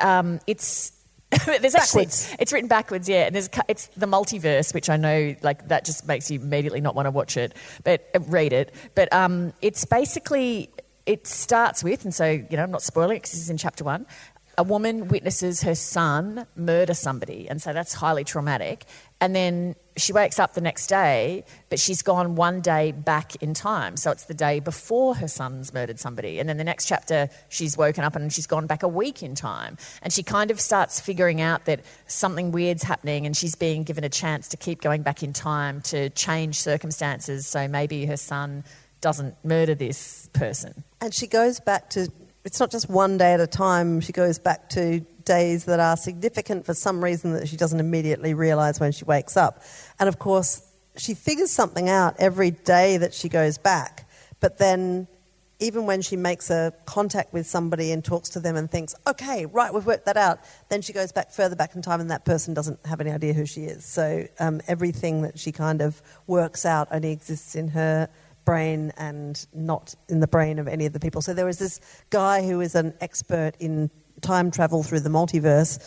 [0.00, 0.92] Um, it's
[1.46, 3.26] there's actually it's written backwards, yeah.
[3.26, 6.94] And there's it's the multiverse, which I know like that just makes you immediately not
[6.94, 7.54] want to watch it,
[7.84, 8.74] but uh, read it.
[8.94, 10.70] But um, it's basically
[11.04, 13.58] it starts with, and so you know I'm not spoiling it because this is in
[13.58, 14.06] chapter one.
[14.58, 18.86] A woman witnesses her son murder somebody, and so that's highly traumatic.
[19.20, 23.54] And then she wakes up the next day, but she's gone one day back in
[23.54, 23.96] time.
[23.96, 26.40] So it's the day before her son's murdered somebody.
[26.40, 29.36] And then the next chapter, she's woken up and she's gone back a week in
[29.36, 29.76] time.
[30.02, 34.02] And she kind of starts figuring out that something weird's happening and she's being given
[34.02, 37.46] a chance to keep going back in time to change circumstances.
[37.46, 38.64] So maybe her son
[39.00, 40.82] doesn't murder this person.
[41.00, 42.10] And she goes back to,
[42.48, 45.98] it's not just one day at a time, she goes back to days that are
[45.98, 49.62] significant for some reason that she doesn't immediately realize when she wakes up.
[50.00, 50.62] And of course,
[50.96, 54.08] she figures something out every day that she goes back.
[54.40, 55.08] But then,
[55.58, 59.44] even when she makes a contact with somebody and talks to them and thinks, okay,
[59.44, 60.38] right, we've worked that out,
[60.70, 63.34] then she goes back further back in time and that person doesn't have any idea
[63.34, 63.84] who she is.
[63.84, 68.08] So um, everything that she kind of works out only exists in her
[68.48, 71.20] brain and not in the brain of any of the people.
[71.20, 73.90] So there was this guy who is an expert in
[74.22, 75.78] time travel through the multiverse.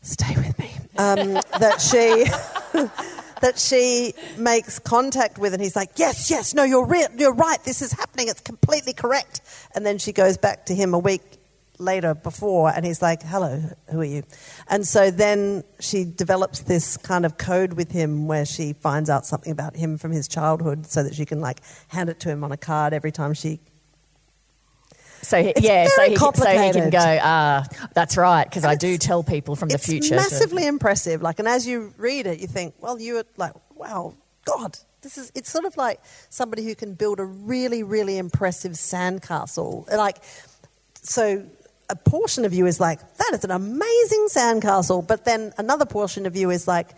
[0.00, 0.70] Stay with me.
[0.96, 2.24] Um, that she.
[3.42, 7.62] that she makes contact with, and he's like, "Yes, yes, no, you're re- you're right.
[7.64, 8.28] This is happening.
[8.28, 9.40] It's completely correct."
[9.74, 11.41] And then she goes back to him a week
[11.78, 13.60] later before, and he's like, "Hello,
[13.90, 14.22] who are you?"
[14.68, 19.26] And so then she develops this kind of code with him where she finds out
[19.26, 22.44] something about him from his childhood, so that she can like hand it to him
[22.44, 23.58] on a card every time she
[25.22, 27.18] So he- It's yeah, so he, can- so he can go.
[27.22, 27.64] Ah,
[27.94, 30.10] that's right, because I do tell people from the it's future.
[30.10, 31.22] to- massively impressive.
[31.22, 34.14] Like, and as you read it, you think, well, you are like, wow,
[34.44, 35.30] God, this is.
[35.34, 39.88] It's sort of like somebody who can build a really, really impressive sandcastle.
[39.96, 40.18] Like,
[41.02, 41.44] so
[41.92, 46.26] a portion of you is like, that is an amazing sandcastle, but then another portion
[46.26, 46.88] of you is like.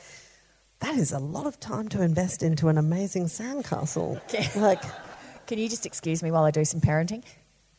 [0.80, 4.20] That is a lot of time to invest into an amazing sandcastle.
[4.60, 4.82] Like,
[5.46, 7.22] Can you just excuse me while I do some parenting?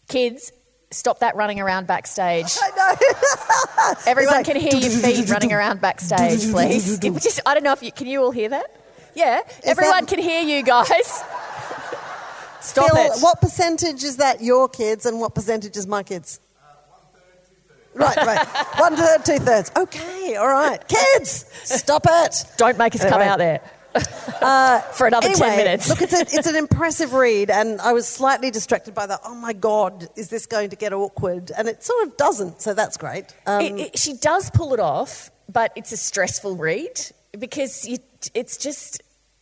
[0.07, 0.51] Kids,
[0.89, 2.57] stop that running around backstage.
[2.63, 3.93] I know.
[4.11, 6.97] Everyone like, can hear your feet running around backstage, please.
[6.97, 8.65] Just, I don't know if you can you all hear that?
[9.13, 11.23] Yeah, everyone that- can hear you guys.
[12.61, 13.19] Stop Phil, it.
[13.21, 16.39] what percentage is that your kids and what percentage is my kids?
[17.95, 18.47] Right, right.
[18.77, 19.71] One third, two thirds.
[19.75, 20.85] Okay, all right.
[20.87, 22.43] Kids, stop it.
[22.57, 23.27] Don't make us come Anyway.
[23.27, 23.61] out there
[24.93, 25.89] for another Anyway, 10 minutes.
[25.89, 29.33] look, it's, a, it's an impressive read, and I was slightly distracted by the, oh
[29.35, 31.51] my God, is this going to get awkward?
[31.57, 33.33] And it sort of doesn't, so that's great.
[33.47, 36.99] Um, It- it- she does pull it off, but it's a stressful read
[37.39, 37.99] because you,
[38.33, 39.01] it's just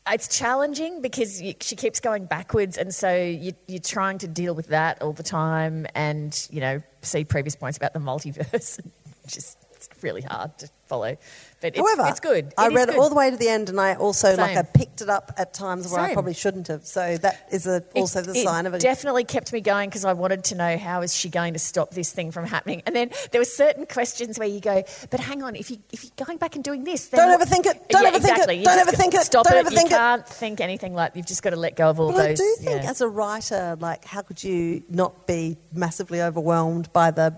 [0.10, 4.54] it's challenging because you, she keeps going backwards, and so you, you're trying to deal
[4.54, 8.80] with that all the time, and you know see previous points about the multiverse.
[9.28, 9.58] just
[9.92, 11.18] it's really hard to follow,
[11.62, 12.54] but it's, However, it's good.
[12.58, 14.58] I It is read it all the way to the end, and I also like
[14.58, 16.86] I picked it up at times where I probably shouldn't have.
[16.86, 19.90] So that is a, It- also the it sign of it definitely kept me going
[19.90, 22.84] because I wanted to know how is she going to stop this thing from happening.
[22.86, 26.04] And then there were certain questions where you go, but hang on, if you if
[26.04, 27.90] you're going back and doing this, then Don't what-" overthink it.
[27.90, 28.16] Don't yeah, it.
[28.16, 28.58] exactly.
[28.58, 29.22] You Don't just overthink it.
[29.26, 29.66] Stop Don't it.
[29.66, 29.92] overthink it.
[29.92, 32.28] you can't think anything like you've just got to let go of all But I
[32.30, 32.40] those.
[32.40, 32.90] do think, yeah.
[32.90, 37.38] as a writer, like, how could you not be massively overwhelmed by the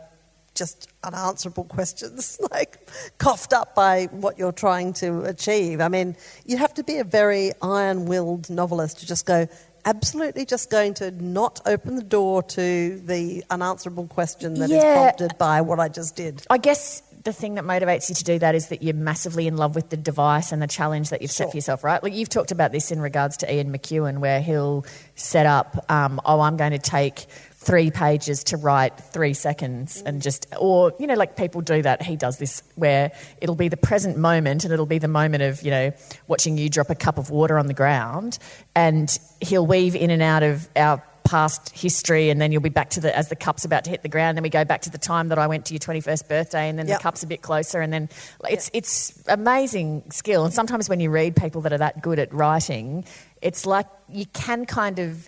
[0.56, 5.82] just unanswerable questions, like coughed up by what you're trying to achieve?
[5.82, 9.48] I mean, you have to be a very iron-willed novelist to just go.
[9.88, 14.94] Absolutely, just going to not open the door to the unanswerable question that is Yeah.
[14.96, 16.42] prompted by what I just did.
[16.50, 19.58] I guess the thing that motivates you to do that is that you're massively in
[19.58, 22.02] love with the device and the challenge that you've set for yourself, right?
[22.02, 24.86] Like you've talked about this in regards to Ian McEwan, where he'll
[25.16, 27.26] set up, um, oh, I'm going to take
[27.66, 32.04] three pages to write three seconds and just, or, you know, like people do that.
[32.04, 33.12] He does this where
[33.42, 35.92] it'll be the present moment and it'll be the moment of, you know,
[36.28, 38.38] watching you drop a cup of water on the ground
[38.76, 42.92] and he'll weave in and out of our past history and then you'll be back
[42.92, 44.92] to the as the cup's about to hit the ground then we go back to
[44.92, 47.00] the time that I went to your 21st birthday and then Yep.
[47.00, 48.10] the cup's a bit closer and then
[48.48, 52.32] it's it's amazing skill and sometimes when you read people that are that good at
[52.32, 53.06] writing
[53.42, 55.28] it's like you can kind of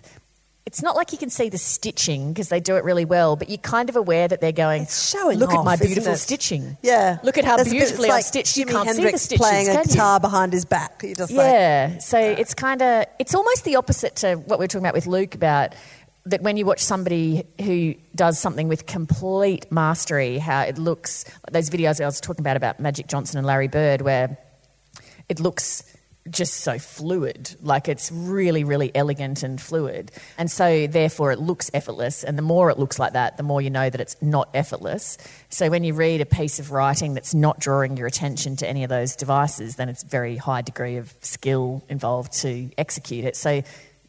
[0.68, 3.48] it's not like you can see the stitching because they do it really well, but
[3.48, 4.82] you're kind of aware that they're going.
[4.82, 6.76] It's showing Look at off, my isn't beautiful it?" stitching.
[6.82, 8.56] Yeah, Look at how There's a bit- it's beautifully I've like stitched.
[8.58, 11.00] You Jimi can't see the Hendrix stitches, playing a guitar behind his back.
[11.02, 11.98] You just like Yeah.
[11.98, 15.06] So it's kind of it's almost the opposite to what we were talking about with
[15.06, 15.74] Luke about
[16.26, 21.24] that when you watch somebody who does something with complete mastery, how it looks.
[21.50, 24.36] Those videos I was talking about about Magic Johnson and Larry Bird, where
[25.30, 25.82] it looks
[26.30, 30.10] just so fluid, like it's really, really elegant and fluid.
[30.36, 32.24] And so, therefore, it looks effortless.
[32.24, 35.18] And the more it looks like that, the more you know that it's not effortless.
[35.48, 38.84] So, when you read a piece of writing that's not drawing your attention to any
[38.84, 43.36] of those devices, then it's very high degree of skill involved to execute it.
[43.36, 43.62] So,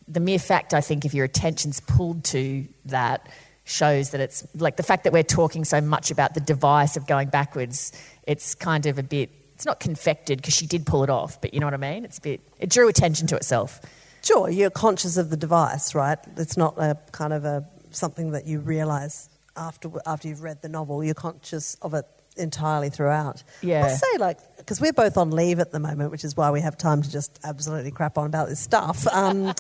[0.08, 3.28] the mere fact, I think, if your attention's pulled to that,
[3.70, 7.06] shows that it's like the fact that we're talking so much about the device of
[7.06, 7.92] going backwards,
[8.24, 9.30] it's kind of a bit,
[9.60, 12.06] it's not confected because she did pull it off, but you know what I mean?
[12.06, 13.82] It's a bit, it drew attention to itself.
[14.24, 16.18] Sure, you're conscious of the device, right?
[16.38, 20.70] It's not a kind of a something that you realise after after you've read the
[20.70, 21.04] novel.
[21.04, 22.06] You're conscious of it
[22.38, 23.44] entirely throughout.
[23.62, 23.84] Yeah.
[23.84, 26.62] I say like because we're both on leave at the moment, which is why we
[26.62, 29.06] have time to just absolutely crap on about this stuff.
[29.12, 29.54] Um,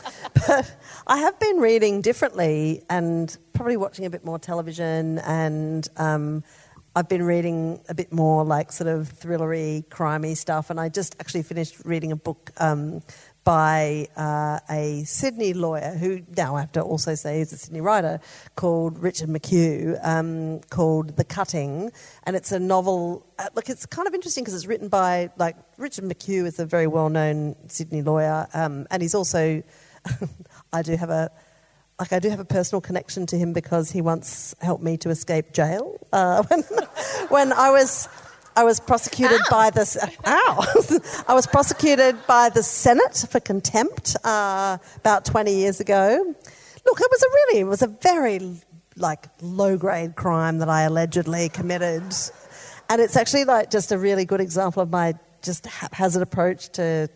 [0.47, 0.77] but
[1.07, 5.85] I have been reading differently and probably watching a bit more television and.
[5.97, 6.45] Um,
[6.99, 11.15] I've been reading a bit more like sort of thrillery, crimey stuff, and I just
[11.21, 13.03] actually finished reading a book um,
[13.45, 17.79] by uh, a Sydney lawyer who now I have to also say is a Sydney
[17.79, 18.19] writer
[18.57, 21.89] called Richard McHugh, um, called The Cutting,
[22.23, 23.25] and it's a novel.
[23.39, 26.65] Uh, look, it's kind of interesting because it's written by like Richard McHugh is a
[26.65, 29.63] very well-known Sydney lawyer, um, and he's also
[30.73, 31.31] I do have a
[31.99, 35.09] like I do have a personal connection to him because he once helped me to
[35.09, 36.63] escape jail uh, when,
[37.29, 38.07] when I was
[38.55, 39.85] I was prosecuted by the
[40.25, 46.35] ow I was prosecuted by the Senate for contempt uh, about twenty years ago.
[46.85, 48.39] Look, it was a really it was a very
[48.95, 52.03] like low grade crime that I allegedly committed,
[52.89, 57.07] and it's actually like just a really good example of my just haphazard approach to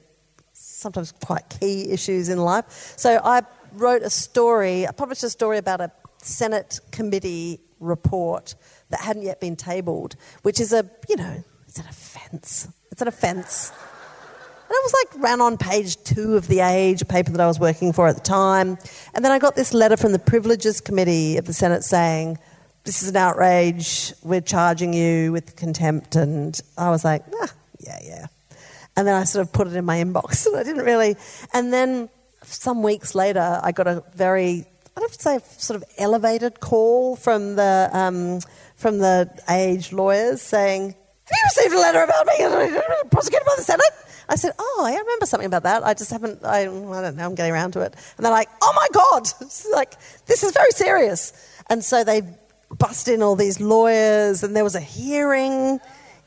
[0.53, 2.93] sometimes quite key issues in life.
[2.95, 3.41] So I
[3.75, 8.55] wrote a story, I published a story about a Senate committee report
[8.89, 12.67] that hadn't yet been tabled, which is a, you know, it's an offence.
[12.91, 13.71] It's an offence.
[13.71, 17.47] And it was like ran on page two of The Age, a paper that I
[17.47, 18.77] was working for at the time.
[19.13, 22.37] And then I got this letter from the Privileges Committee of the Senate saying,
[22.83, 26.15] this is an outrage, we're charging you with contempt.
[26.15, 28.25] And I was like, ah, yeah, yeah.
[28.95, 31.15] And then I sort of put it in my inbox and I didn't really.
[31.53, 32.09] And then
[32.45, 34.65] some weeks later, I got a very
[34.95, 38.39] I'd have to say, sort of elevated call from the um,
[38.75, 42.33] from the aged lawyers saying, "Have you received a letter about me
[43.11, 43.85] prosecuted by the Senate?"
[44.29, 45.83] I said, "Oh, I remember something about that.
[45.83, 46.45] I just haven't.
[46.45, 47.25] I, I don't know.
[47.25, 49.27] I'm getting around to it." And they're like, "Oh my god!
[49.73, 49.95] Like
[50.27, 51.33] this is very serious."
[51.69, 52.21] And so they
[52.77, 55.79] bust in all these lawyers, and there was a hearing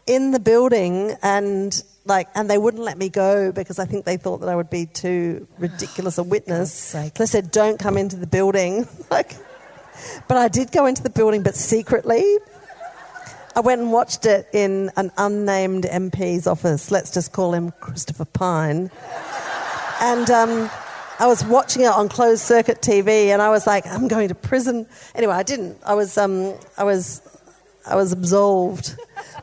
[0.07, 4.17] in the building, and like, and they wouldn't let me go because I think they
[4.17, 6.95] thought that I would be too ridiculous a witness.
[7.15, 9.33] They said, "Don't come into the building." like,
[10.29, 12.39] but I did go into the building, but secretly.
[13.55, 16.91] I went and watched it in an unnamed MP's office.
[16.91, 18.91] Let's just call him Christopher Pyne.
[20.03, 20.71] And um,
[21.19, 24.35] I was watching it on closed circuit TV, and I was like, "I'm going to
[24.35, 25.79] prison." Anyway, I didn't.
[25.87, 27.23] I was, um, I was,
[27.87, 28.95] I was absolved,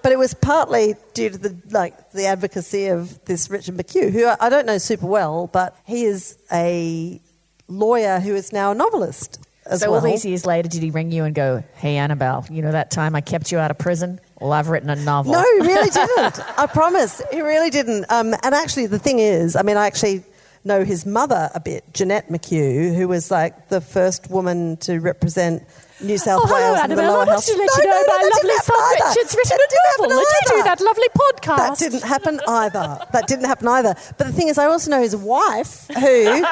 [0.04, 4.28] but it was partly due to the like the advocacy of this Richard McHugh, who
[4.40, 7.20] I, don't know super well, but he is a
[7.68, 10.02] lawyer who is now a novelist as So well.
[10.02, 12.92] all these years later, did he ring you and go, "Hey, Annabel, you know that
[12.92, 14.20] time I kept you out of prison?
[14.40, 16.40] Well, I've written a novel." No, he really didn't.
[16.60, 17.22] I promise.
[17.32, 18.06] He really didn't.
[18.12, 20.24] Um, and actually, the thing is, I mean, I actually
[20.66, 25.64] know his mother a bit, Jeanette McHugh, who was like the first woman to represent
[26.02, 27.04] New South Oh, hello, Wales in the Annabel.
[27.14, 27.46] lower I wanted house.
[27.46, 28.94] to let No, you know no, no, my lovely son.
[29.08, 30.20] Richard's written That a novel.
[30.20, 31.58] Did you do that lovely podcast?
[31.58, 33.00] That didn't happen either.
[33.14, 33.96] That didn't happen either.
[34.18, 36.46] But the thing is, I also know his wife, who,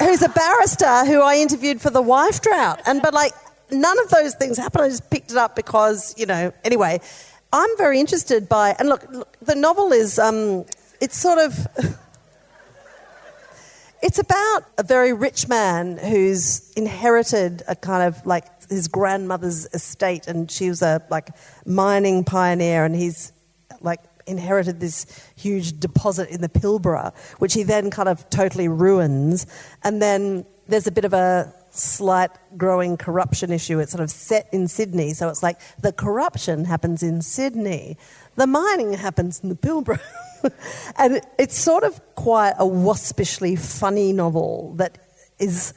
[0.04, 2.80] who's a barrister, who I interviewed for the wife drought.
[2.86, 3.32] And but like
[3.70, 4.84] none of those things happened.
[4.84, 6.52] I just picked it up because you know.
[6.64, 7.00] Anyway,
[7.52, 10.64] I'm very interested by and look, look the novel is um,
[11.00, 11.66] it's sort of.
[14.04, 20.28] It's about a very rich man who's inherited a kind of like his grandmother's estate,
[20.28, 21.30] and she was a like
[21.64, 23.32] mining pioneer, and he's
[23.80, 29.46] like inherited this huge deposit in the Pilbara, which he then kind of totally ruins.
[29.82, 33.78] And then there's a bit of a slight growing corruption issue.
[33.78, 37.96] It's sort of set in Sydney, so it's like the corruption happens in Sydney,
[38.36, 39.98] the mining happens in the Pilbara.
[40.98, 44.98] and it's sort of quite a waspishly funny novel that
[45.38, 45.74] is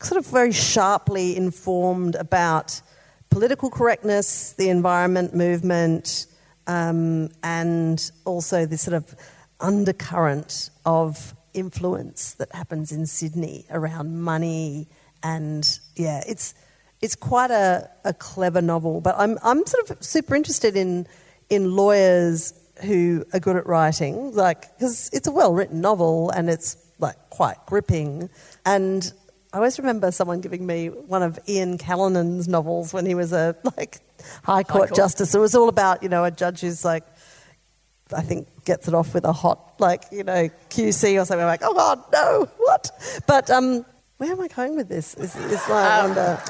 [0.00, 2.80] sort of very sharply informed about
[3.30, 6.26] political correctness, the environment movement,
[6.66, 9.14] um, and also this sort of
[9.60, 14.88] undercurrent of influence that happens in Sydney around money
[15.22, 16.54] and yeah, it's
[17.00, 19.00] it's quite a, a clever novel.
[19.00, 21.06] But I'm I'm sort of super interested in
[21.48, 26.48] in lawyers who are good at writing, like because it's a well written novel and
[26.48, 28.30] it's like quite gripping.
[28.64, 29.12] And
[29.52, 33.56] I always remember someone giving me one of Ian Callinan's novels when he was a
[33.76, 33.98] like
[34.44, 34.94] High Court, Court.
[34.94, 35.34] justice.
[35.34, 37.04] It was all about you know a judge who's like
[38.14, 41.42] I think gets it off with a hot like you know QC or something.
[41.42, 42.90] I'm like oh god no what?
[43.26, 43.84] But um,
[44.18, 45.14] where am I going with this?
[45.14, 46.42] Is, is I wonder.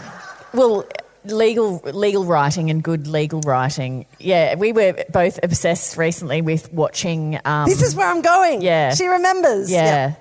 [0.52, 0.84] Well,
[1.24, 4.06] legal legal writing and good legal writing.
[4.18, 7.38] Yeah, we were both obsessed recently with watching.
[7.44, 8.62] Um, This is where I'm going.
[8.62, 8.94] Yeah.
[8.94, 9.70] she remembers.
[9.70, 10.14] yeah.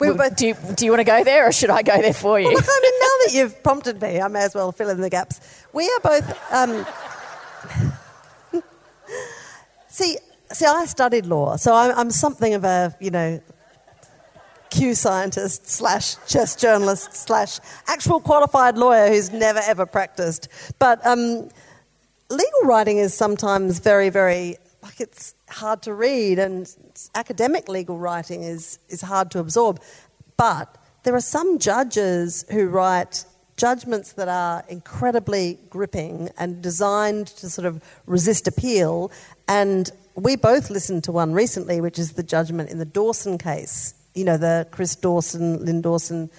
[0.00, 0.38] we were Well, both.
[0.38, 2.52] do you, do you want to go there or should I go there for you?
[2.52, 5.10] Look, I mean, now that you've prompted me, I may as well fill in the
[5.10, 5.40] gaps.
[5.72, 6.52] We are both.
[6.52, 6.86] Um,
[9.88, 10.16] see,
[10.50, 13.40] see, I studied law, so I'm, I'm something of a, you know,
[14.72, 20.48] Q scientist slash chess journalist slash actual qualified lawyer who's never ever practiced.
[20.78, 21.50] But um,
[22.30, 26.74] legal writing is sometimes very, very like it's hard to read, and
[27.14, 29.78] academic legal writing is is hard to absorb.
[30.38, 33.26] But there are some judges who write
[33.58, 39.12] judgments that are incredibly gripping and designed to sort of resist appeal.
[39.48, 43.92] And we both listened to one recently, which is the judgment in the Dawson case.
[44.14, 46.30] You know, the Chris Dawson, Lyn Dawson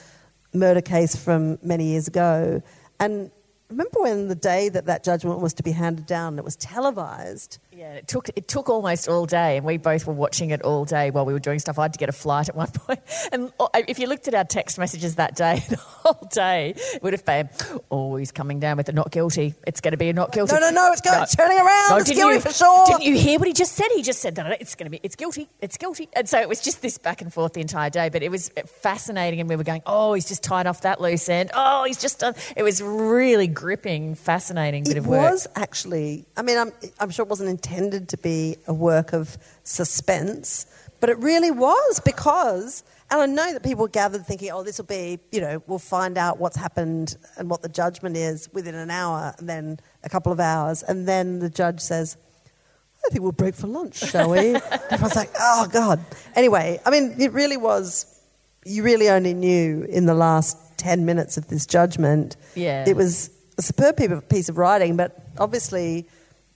[0.54, 2.62] murder case from many years ago.
[3.00, 3.32] And
[3.70, 7.58] remember when the day that that judgment was to be handed down, it was televised.
[7.76, 10.86] Yeah, it took it took almost all day, and we both were watching it all
[10.86, 11.80] day while we were doing stuff.
[11.80, 13.00] I had to get a flight at one point,
[13.32, 17.02] and uh, if you looked at our text messages that day, the whole day it
[17.02, 17.50] would have been,
[17.90, 19.56] "Oh, he's coming down with a not guilty.
[19.66, 21.58] It's going to be a not guilty." No, no, no, it's going, to be turning
[21.58, 22.00] around.
[22.00, 22.86] it's didn't guilty you, for sure.
[22.86, 23.88] Didn't you hear what he just said?
[23.96, 26.10] He just said that it's going to be, it's guilty, it's guilty.
[26.14, 28.10] And so it was just this back and forth the entire day.
[28.10, 28.52] But it was
[28.82, 31.50] fascinating, and we were going, "Oh, he's just tied off that loose end.
[31.56, 35.32] Oh, he's just done." It was really gripping, fascinating bit it of work.
[35.32, 39.38] was actually, I mean, I'm, I'm sure it wasn't intended to be a work of
[39.64, 40.66] suspense,
[41.00, 44.86] but it really was because, and I know that people gathered thinking, oh, this will
[44.86, 48.92] be, you know, we'll find out what's happened and what the judgment is within an
[48.92, 50.84] hour and then a couple of hours.
[50.84, 52.18] And then the judge says,
[53.06, 54.56] I think we'll break for lunch, shall we?
[54.92, 56.00] Everyone's like, oh, God.
[56.36, 58.06] Anyway, I mean, it really was,
[58.66, 62.36] you really only knew in the last 10 minutes of this judgment.
[62.56, 62.86] Yeah.
[62.88, 63.98] It was a superb
[64.30, 66.08] piece of writing, but obviously,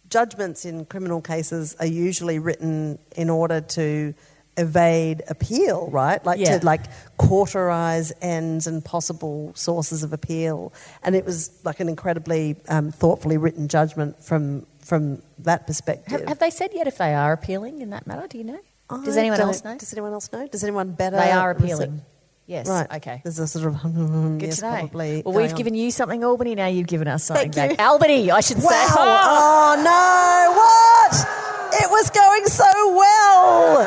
[0.09, 4.13] judgments in criminal cases are usually written in order to
[4.57, 6.23] evade appeal, right?
[6.25, 6.57] Like Yeah.
[6.57, 6.81] to like
[7.17, 10.73] cauterize ends and possible sources of appeal.
[11.03, 16.21] And it was like an incredibly um, thoughtfully written judgment from from that perspective.
[16.21, 18.25] Have, have they said yet if they are appealing in that matter?
[18.27, 18.59] Do you know?
[19.03, 19.77] Does anyone else know?
[19.77, 20.47] Does anyone else know?
[20.47, 21.17] Does anyone better?
[21.17, 22.01] They are appealing.
[22.47, 22.67] Yes.
[22.67, 22.87] Right.
[22.95, 23.19] Okay.
[23.23, 24.77] There's a sort of mm, Good yes, to know.
[24.77, 25.21] probably.
[25.25, 25.57] well, we've on.
[25.57, 26.55] given you something, Albany.
[26.55, 27.79] Now you've given us something Thank back.
[27.79, 27.85] you.
[27.85, 28.69] Albany, I should Wow!
[28.69, 28.85] say.
[28.97, 30.53] Oh no!
[30.55, 31.83] What?
[31.83, 33.81] It was going so well.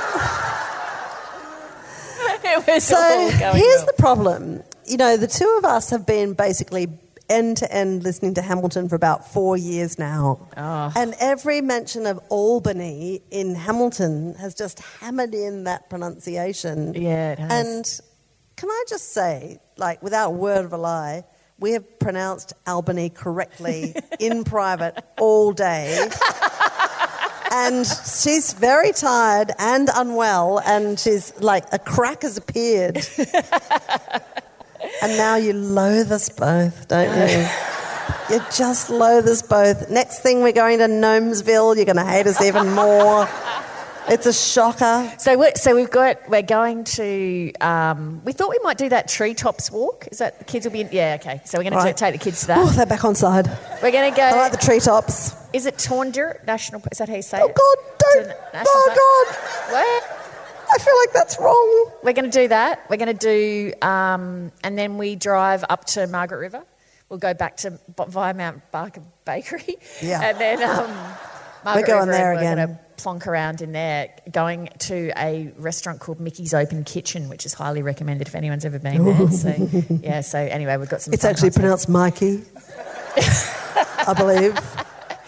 [2.45, 2.97] it was So
[3.31, 3.87] here's well.
[3.87, 4.63] the problem.
[4.87, 6.89] You know, the two of us have been basically
[7.29, 10.49] end to end listening to Hamilton for about four years now.
[10.57, 10.93] Oh.
[10.97, 16.93] And every mention of Albany in Hamilton has just hammered in that pronunciation.
[16.95, 17.51] Yeah, it has.
[18.01, 18.01] And
[18.61, 21.25] can I just say, like, without a word of a lie,
[21.59, 26.11] we have pronounced Albany correctly in private all day.
[27.51, 32.99] And she's very tired and unwell, and she's like, a crack has appeared.
[35.03, 37.49] and now you loathe us both, don't you?
[38.29, 39.89] You just loathe us both.
[39.89, 41.77] Next thing, we're going to Gnomesville.
[41.77, 43.27] You're going to hate us even more.
[44.09, 45.13] It's a shocker.
[45.19, 47.53] So, we're, so we've got we're going to.
[47.61, 50.09] Um, we thought we might do that treetops walk.
[50.11, 50.81] Is that the kids will be?
[50.81, 51.41] In, yeah, okay.
[51.45, 51.97] So we're going Right.
[51.97, 52.59] to take the kids to that.
[52.59, 53.47] Oh, they're back on side.
[53.83, 54.23] We're going to go.
[54.25, 55.35] I like the treetops.
[55.53, 56.83] is it Taundir National?
[56.91, 57.55] Is that how you say Oh, it?
[57.55, 58.37] God, don't.
[58.67, 59.27] Oh?
[59.29, 59.73] God.
[59.73, 60.17] What?
[60.73, 61.91] I feel like that's wrong.
[62.03, 62.87] We're going to do that.
[62.89, 66.65] We're going to do, um, and then we drive up to Margaret River.
[67.09, 67.79] We'll go back to
[68.09, 69.77] via Mount Barker Bakery.
[70.01, 70.21] Yeah.
[70.23, 71.15] And then um,
[71.65, 72.79] Margaret going River, there again.
[73.01, 77.29] We're going to plonk around in there, going to a restaurant called Mickey's Open Kitchen,
[77.29, 79.29] which is highly recommended if anyone's ever been there.
[79.31, 79.69] So
[80.03, 80.21] yeah.
[80.21, 81.15] So anyway, we've got some.
[81.15, 81.61] It's actually there.
[81.63, 82.43] pronounced Mikey,
[83.17, 84.59] I believe.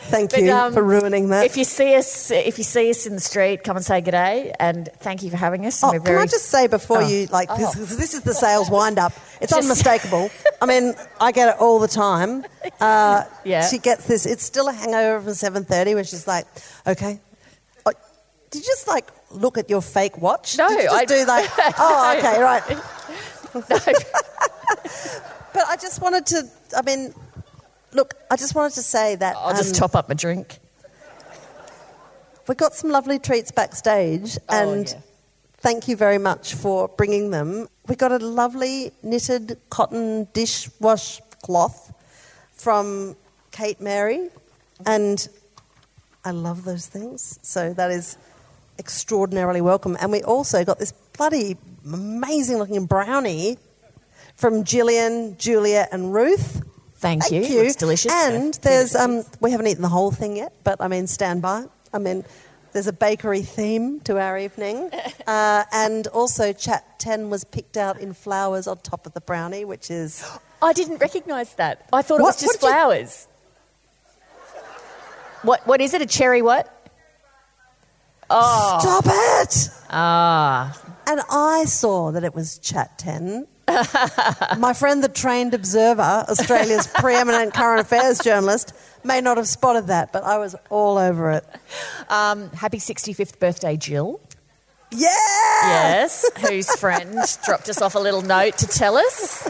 [0.06, 1.46] Thank But, you um, for ruining that.
[1.46, 4.52] If you see us, if you see us in the street, come and say g'day,
[4.60, 5.82] and thank you for having us.
[5.82, 7.06] Oh, can very- I just say before Oh.
[7.08, 7.84] you like this, Oh.
[7.84, 9.12] this is the Sales wind up.
[9.40, 10.28] It's Just- unmistakable.
[10.60, 12.44] I mean, I get it all the time.
[12.80, 13.64] Uh, Yeah.
[13.68, 14.26] She gets this.
[14.26, 16.46] It's still a hangover from seven thirty, where she's like,
[16.84, 17.20] "Okay,
[18.52, 20.56] did you just like look at your fake watch?
[20.56, 22.62] No, did you just I- do like, oh, okay, right."
[23.54, 23.60] No.
[25.52, 26.48] But I just wanted to.
[26.74, 27.12] I mean,
[27.92, 30.58] look, I just wanted to say that I'll just um, top up my drink.
[32.48, 34.94] we got some lovely treats backstage, Oh, and yeah.
[35.58, 37.68] thank you very much for bringing them.
[37.88, 41.92] We got a lovely knitted cotton dishwash cloth
[42.54, 43.16] from
[43.50, 44.30] Kate Mary,
[44.86, 45.28] and
[46.24, 47.38] I love those things.
[47.42, 48.16] So that is
[48.78, 49.96] extraordinarily welcome.
[50.00, 53.58] And we also got this bloody amazing looking brownie
[54.36, 56.62] from Gillian, Julia, and Ruth.
[56.96, 57.42] Thank, Thank you.
[57.42, 57.62] you.
[57.64, 58.12] Looks delicious.
[58.12, 60.88] And there's feed it to um, we haven't eaten the whole thing yet, but I
[60.88, 61.64] mean, stand by.
[61.92, 62.24] I mean,
[62.72, 64.90] there's a bakery theme to our evening,
[65.26, 69.64] uh, and also Chat Ten was picked out in flowers on top of the brownie,
[69.64, 70.24] which is
[70.62, 71.88] I didn't recognise that.
[71.92, 73.28] I thought it was just what did you- flowers.
[75.42, 75.66] What?
[75.66, 76.00] What is it?
[76.02, 76.81] A cherry what?
[78.34, 78.78] Oh.
[78.80, 79.68] stop it.
[79.90, 80.78] Ah.
[81.06, 83.46] And I saw that it was Chat Ten.
[84.58, 90.12] My friend, the trained observer, Australia's preeminent current affairs journalist, may not have spotted that,
[90.12, 91.44] but I was all over it.
[92.08, 94.20] Um, happy 65th birthday, Jill.
[94.90, 95.08] Yeah.
[95.64, 96.30] Yes.
[96.38, 99.46] whose friend dropped us off a little note to tell us.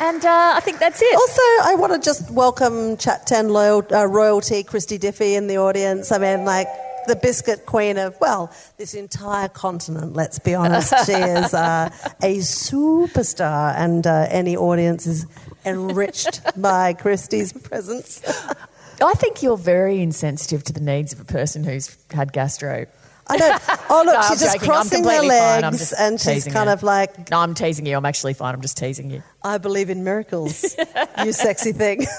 [0.00, 1.14] And uh, I think that's it.
[1.14, 5.58] Also, I want to just welcome Chat 10 loyal, uh, royalty, Christy Diffie in the
[5.58, 6.10] audience.
[6.10, 6.66] I mean, like
[7.06, 10.92] the biscuit queen of, well, this entire continent, let's be honest.
[11.06, 11.90] she is uh,
[12.22, 15.26] a superstar, and uh, any audience is
[15.64, 18.22] enriched by Christy's presence.
[19.02, 22.86] I think you're very insensitive to the needs of a person who's had gastro.
[23.26, 23.62] I don't.
[23.88, 24.68] Oh, look, No, I'm she's just joking.
[24.68, 25.10] Crossing her.
[25.10, 26.74] I'm legs, and she's kind her.
[26.74, 27.96] of like, No, I'm teasing you.
[27.96, 28.54] I'm actually fine.
[28.54, 29.22] I'm just teasing you.
[29.42, 30.76] I believe in miracles,
[31.24, 32.06] you sexy thing.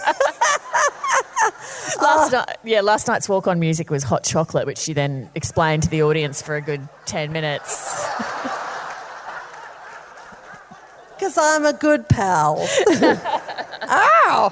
[2.01, 5.83] Last night, yeah, last night's walk on music was hot chocolate, which she then explained
[5.83, 8.07] to the audience for a good 10 minutes.
[11.23, 12.67] Because I'm a good pal.
[13.89, 14.51] Ow!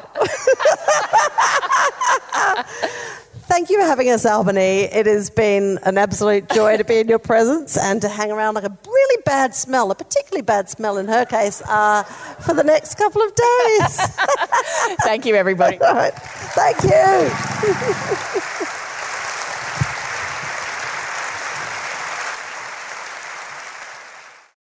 [3.51, 4.83] Thank you for having us, Albany.
[4.83, 8.53] It has been an absolute joy to be in your presence and to hang around
[8.53, 12.03] like a really bad smell, a particularly bad smell in her case, uh,
[12.39, 13.97] for the next couple of days.
[15.03, 15.77] Thank you, everybody.
[15.81, 16.13] All right.
[16.13, 18.41] Thank you.